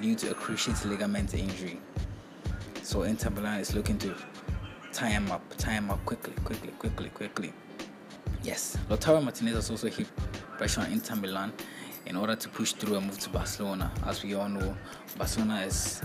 due 0.00 0.14
to 0.16 0.30
a 0.30 0.34
cruciate 0.34 0.84
ligament 0.84 1.34
injury. 1.34 1.80
So 2.82 3.02
Inter 3.02 3.30
Milan 3.30 3.60
is 3.60 3.74
looking 3.74 3.98
to 3.98 4.14
him 4.98 5.30
up, 5.30 5.60
him 5.62 5.90
up 5.90 6.04
quickly, 6.04 6.34
quickly, 6.44 6.70
quickly, 6.78 7.08
quickly. 7.10 7.52
Yes, 8.42 8.76
Lautaro 8.88 9.22
Martinez 9.22 9.54
has 9.54 9.70
also 9.70 9.88
hit 9.88 10.06
pressure 10.56 10.82
on 10.82 10.92
Inter 10.92 11.16
Milan 11.16 11.52
in 12.06 12.16
order 12.16 12.36
to 12.36 12.48
push 12.48 12.72
through 12.72 12.96
a 12.96 13.00
move 13.00 13.18
to 13.18 13.30
Barcelona. 13.30 13.90
As 14.06 14.22
we 14.22 14.34
all 14.34 14.48
know, 14.48 14.76
Barcelona 15.16 15.62
is 15.62 16.02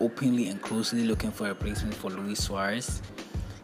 openly 0.00 0.48
and 0.48 0.62
closely 0.62 1.04
looking 1.04 1.30
for 1.30 1.46
a 1.46 1.48
replacement 1.48 1.94
for 1.94 2.10
Luis 2.10 2.44
Suarez, 2.44 3.02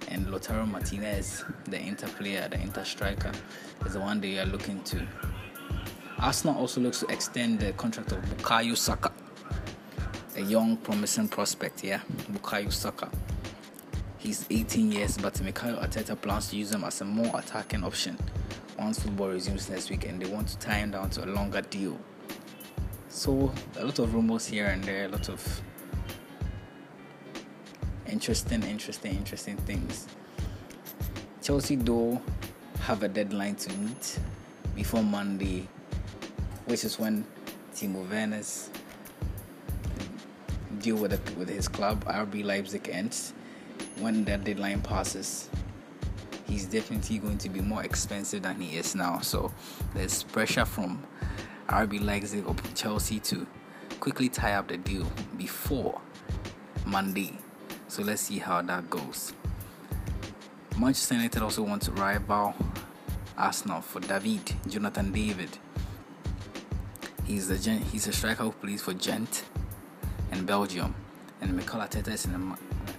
and 0.09 0.27
Lautaro 0.27 0.69
Martinez, 0.69 1.45
the 1.65 1.79
Inter 1.79 2.09
player, 2.09 2.49
the 2.49 2.61
Inter 2.61 2.85
striker, 2.85 3.33
is 3.87 3.95
the 3.95 4.01
one 4.01 4.21
they 4.21 4.39
are 4.39 4.47
looking 4.47 4.83
to. 4.85 5.07
Arsenal 6.19 6.57
also 6.57 6.81
looks 6.81 7.01
to 7.01 7.07
extend 7.07 7.61
the 7.61 7.73
contract 7.75 8.13
of 8.13 8.19
Bukayo 8.25 8.77
Saka, 8.77 9.13
a 10.37 10.41
young, 10.41 10.77
promising 10.79 11.29
prospect. 11.29 11.85
Yeah, 11.85 12.01
Bukayo 12.33 12.73
Saka. 12.73 13.11
He's 14.25 14.47
18 14.49 14.91
years, 14.91 15.19
but 15.19 15.39
Mikel 15.43 15.75
Arteta 15.75 16.19
plans 16.19 16.49
to 16.49 16.57
use 16.57 16.73
him 16.73 16.83
as 16.83 17.03
a 17.03 17.05
more 17.05 17.39
attacking 17.39 17.85
option 17.85 18.17
once 18.79 18.99
football 18.99 19.29
resumes 19.29 19.69
next 19.69 19.91
week, 19.91 20.07
and 20.07 20.19
they 20.19 20.27
want 20.27 20.49
to 20.49 20.59
tie 20.59 20.79
him 20.79 20.93
down 20.93 21.11
to 21.11 21.27
a 21.27 21.29
longer 21.29 21.61
deal. 21.61 22.01
So 23.11 23.53
a 23.77 23.85
lot 23.85 23.99
of 23.99 24.15
rumors 24.15 24.47
here 24.47 24.65
and 24.69 24.83
there, 24.83 25.05
a 25.05 25.09
lot 25.09 25.29
of 25.29 25.63
interesting, 28.07 28.63
interesting, 28.63 29.15
interesting 29.15 29.59
things. 29.59 30.09
Chelsea 31.43 31.77
though 31.77 32.19
have 32.81 33.03
a 33.03 33.09
deadline 33.09 33.57
to 33.57 33.73
meet 33.75 34.19
before 34.75 35.03
Monday, 35.03 35.69
which 36.65 36.83
is 36.85 36.99
when 36.99 37.27
Timo 37.75 38.09
Werner's 38.09 38.71
deal 40.79 40.97
with 40.97 41.13
it, 41.13 41.37
with 41.37 41.51
his 41.51 41.69
club 41.69 42.07
RB 42.07 42.43
Leipzig 42.43 42.89
ends. 42.91 43.35
When 43.99 44.25
that 44.25 44.45
deadline 44.45 44.83
passes, 44.83 45.49
he's 46.47 46.67
definitely 46.67 47.19
going 47.19 47.39
to 47.39 47.49
be 47.49 47.61
more 47.61 47.83
expensive 47.85 48.43
than 48.43 48.61
he 48.61 48.77
is 48.77 48.95
now. 48.95 49.21
So 49.21 49.53
there's 49.95 50.23
pressure 50.25 50.65
from 50.65 51.03
RB 51.69 52.05
Leipzig 52.05 52.47
or 52.47 52.55
Chelsea 52.75 53.21
to 53.21 53.47
quickly 54.01 54.29
tie 54.29 54.55
up 54.55 54.69
the 54.69 54.77
deal 54.77 55.11
before 55.39 56.01
Monday. 56.85 57.39
So 57.89 58.03
let's 58.03 58.23
see 58.23 58.39
how 58.39 58.61
that 58.63 58.91
goes. 58.91 59.33
Manchester 60.77 61.15
United 61.15 61.43
also 61.43 61.63
want 61.63 61.83
to 61.83 61.93
rival 61.93 62.55
Arsenal 63.39 63.81
for 63.81 64.01
David, 64.01 64.53
Jonathan 64.69 65.13
David. 65.13 65.59
He's 67.25 67.51
a 67.51 67.57
he's 67.57 68.07
a 68.07 68.13
striker 68.13 68.43
who 68.45 68.53
plays 68.53 68.83
for 68.83 68.93
Gent 68.93 69.45
in 70.31 70.45
Belgium, 70.45 70.95
and 71.41 71.57
Mikel 71.57 71.81
Arteta 71.81 72.09
is 72.09 72.27
in 72.27 72.33
the 72.33 72.39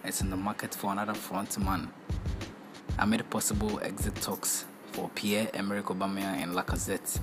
is 0.08 0.22
in 0.22 0.30
the 0.30 0.36
market 0.36 0.74
for 0.74 0.92
another 0.92 1.14
frontman. 1.14 1.90
Amid 2.98 3.30
possible 3.30 3.80
exit 3.82 4.16
talks 4.16 4.66
for 4.92 5.10
Pierre-Emerick 5.16 5.86
Aubameyang 5.86 6.44
and 6.44 6.54
Lacazette, 6.54 7.20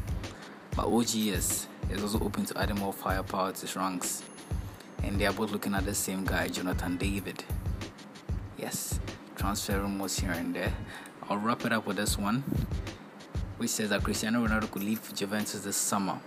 but 0.77 0.87
OGS 0.87 1.69
is 1.91 2.03
also 2.03 2.21
open 2.21 2.45
to 2.47 2.59
adding 2.59 2.79
more 2.79 2.93
firepower 2.93 3.53
to 3.53 3.61
his 3.61 3.77
ranks, 3.77 4.23
and 5.03 5.19
they 5.19 5.27
are 5.27 5.33
both 5.33 5.51
looking 5.51 5.75
at 5.75 5.85
the 5.85 5.95
same 5.95 6.25
guy, 6.25 6.49
Jonathan 6.49 6.97
David. 6.97 7.45
Yes, 8.59 9.01
transfer 9.37 9.81
rumors 9.81 10.19
here 10.19 10.33
and 10.33 10.55
there. 10.55 10.75
I'll 11.29 11.39
wrap 11.39 11.65
it 11.65 11.73
up 11.73 11.87
with 11.87 11.97
this 11.97 12.19
one, 12.19 12.45
which 13.57 13.71
says 13.71 13.91
that 13.91 14.03
Cristiano 14.03 14.47
Ronaldo 14.47 14.71
could 14.71 14.83
leave 14.83 15.13
Juventus 15.15 15.61
this 15.63 15.77
summer 15.77 16.21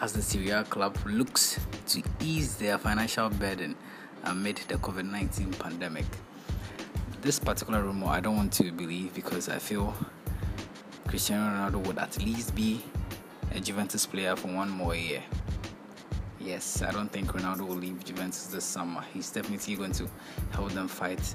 as 0.00 0.12
the 0.12 0.22
Serie 0.22 0.50
A 0.50 0.64
club 0.64 0.96
looks 1.06 1.58
to 1.88 2.02
ease 2.20 2.56
their 2.56 2.78
financial 2.78 3.30
burden 3.30 3.74
amid 4.26 4.56
the 4.68 4.74
COVID 4.74 5.10
19 5.10 5.52
pandemic. 5.54 6.04
This 7.22 7.38
particular 7.38 7.82
rumor 7.82 8.08
I 8.08 8.20
don't 8.20 8.36
want 8.36 8.52
to 8.54 8.70
believe 8.72 9.14
because 9.14 9.48
I 9.48 9.58
feel 9.58 9.94
Cristiano 11.06 11.44
Ronaldo 11.50 11.86
would 11.86 11.98
at 11.98 12.18
least 12.18 12.54
be 12.54 12.84
a 13.54 13.60
Juventus 13.60 14.04
player 14.04 14.36
for 14.36 14.48
one 14.48 14.68
more 14.68 14.94
year. 14.94 15.22
Yes, 16.40 16.82
I 16.82 16.92
don't 16.92 17.10
think 17.10 17.32
Ronaldo 17.32 17.66
will 17.66 17.76
leave 17.76 18.04
Juventus 18.04 18.46
this 18.46 18.64
summer. 18.64 19.02
He's 19.14 19.30
definitely 19.30 19.76
going 19.76 19.92
to 19.92 20.08
help 20.50 20.72
them 20.72 20.88
fight 20.88 21.34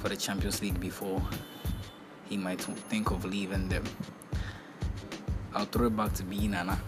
for 0.00 0.08
the 0.08 0.16
Champions 0.16 0.62
League 0.62 0.78
before 0.80 1.22
he 2.28 2.36
might 2.36 2.60
think 2.60 3.10
of 3.10 3.24
leaving 3.24 3.68
them. 3.68 3.84
I'll 5.54 5.64
throw 5.64 5.86
it 5.86 5.96
back 5.96 6.12
to 6.14 6.22
B 6.22 6.48
Nana, 6.48 6.80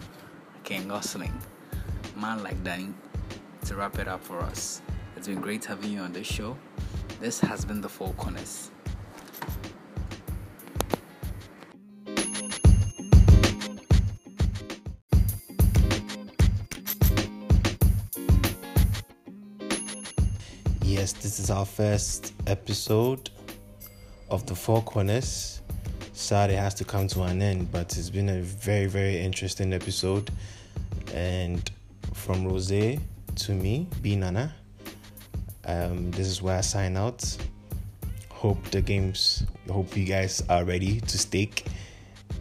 Ken 0.63 0.87
Gosling, 0.87 1.33
man 2.15 2.43
like 2.43 2.63
Danny, 2.63 2.93
to 3.65 3.75
wrap 3.75 3.97
it 3.99 4.07
up 4.07 4.23
for 4.23 4.39
us. 4.41 4.81
It's 5.19 5.27
been 5.27 5.41
great 5.41 5.65
having 5.65 5.91
you 5.91 5.99
on 5.99 6.13
this 6.13 6.27
show. 6.27 6.55
This 7.19 7.41
has 7.41 7.65
been 7.65 7.81
the 7.81 7.89
Four 7.89 8.13
Corners. 8.13 8.71
Yes, 20.83 21.11
this 21.11 21.39
is 21.41 21.51
our 21.51 21.65
first 21.65 22.33
episode 22.47 23.29
of 24.29 24.45
the 24.45 24.55
Four 24.55 24.81
Corners. 24.83 25.61
Sad 26.13 26.49
it 26.49 26.55
has 26.55 26.73
to 26.75 26.85
come 26.85 27.09
to 27.09 27.23
an 27.23 27.41
end, 27.41 27.69
but 27.73 27.97
it's 27.97 28.09
been 28.09 28.29
a 28.29 28.39
very, 28.39 28.85
very 28.85 29.19
interesting 29.19 29.73
episode. 29.73 30.31
And 31.13 31.69
from 32.13 32.47
Rose 32.47 32.69
to 32.69 33.51
me, 33.51 33.89
B 34.01 34.15
Nana, 34.15 34.55
um, 35.65 36.11
this 36.11 36.27
is 36.27 36.41
where 36.41 36.57
I 36.57 36.61
sign 36.61 36.97
out. 36.97 37.37
Hope 38.29 38.63
the 38.71 38.81
games, 38.81 39.43
hope 39.69 39.95
you 39.97 40.05
guys 40.05 40.41
are 40.49 40.63
ready 40.63 41.01
to 41.01 41.17
stake 41.17 41.65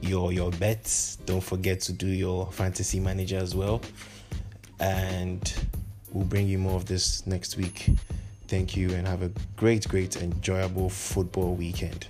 your 0.01 0.33
your 0.33 0.51
bets. 0.53 1.17
Don't 1.27 1.43
forget 1.43 1.81
to 1.83 1.93
do 1.93 2.07
your 2.07 2.51
fantasy 2.53 3.01
manager 3.01 3.39
as 3.39 3.55
well. 3.55 3.83
And 4.81 5.53
we'll 6.13 6.25
bring 6.25 6.47
you 6.47 6.59
more 6.59 6.77
of 6.77 6.87
this 6.87 7.27
next 7.27 7.57
week. 7.57 7.91
Thank 8.47 8.77
you 8.77 8.91
and 8.91 9.07
have 9.07 9.23
a 9.23 9.31
great, 9.57 9.87
great, 9.89 10.17
enjoyable 10.17 10.89
football 10.89 11.55
weekend. 11.55 12.07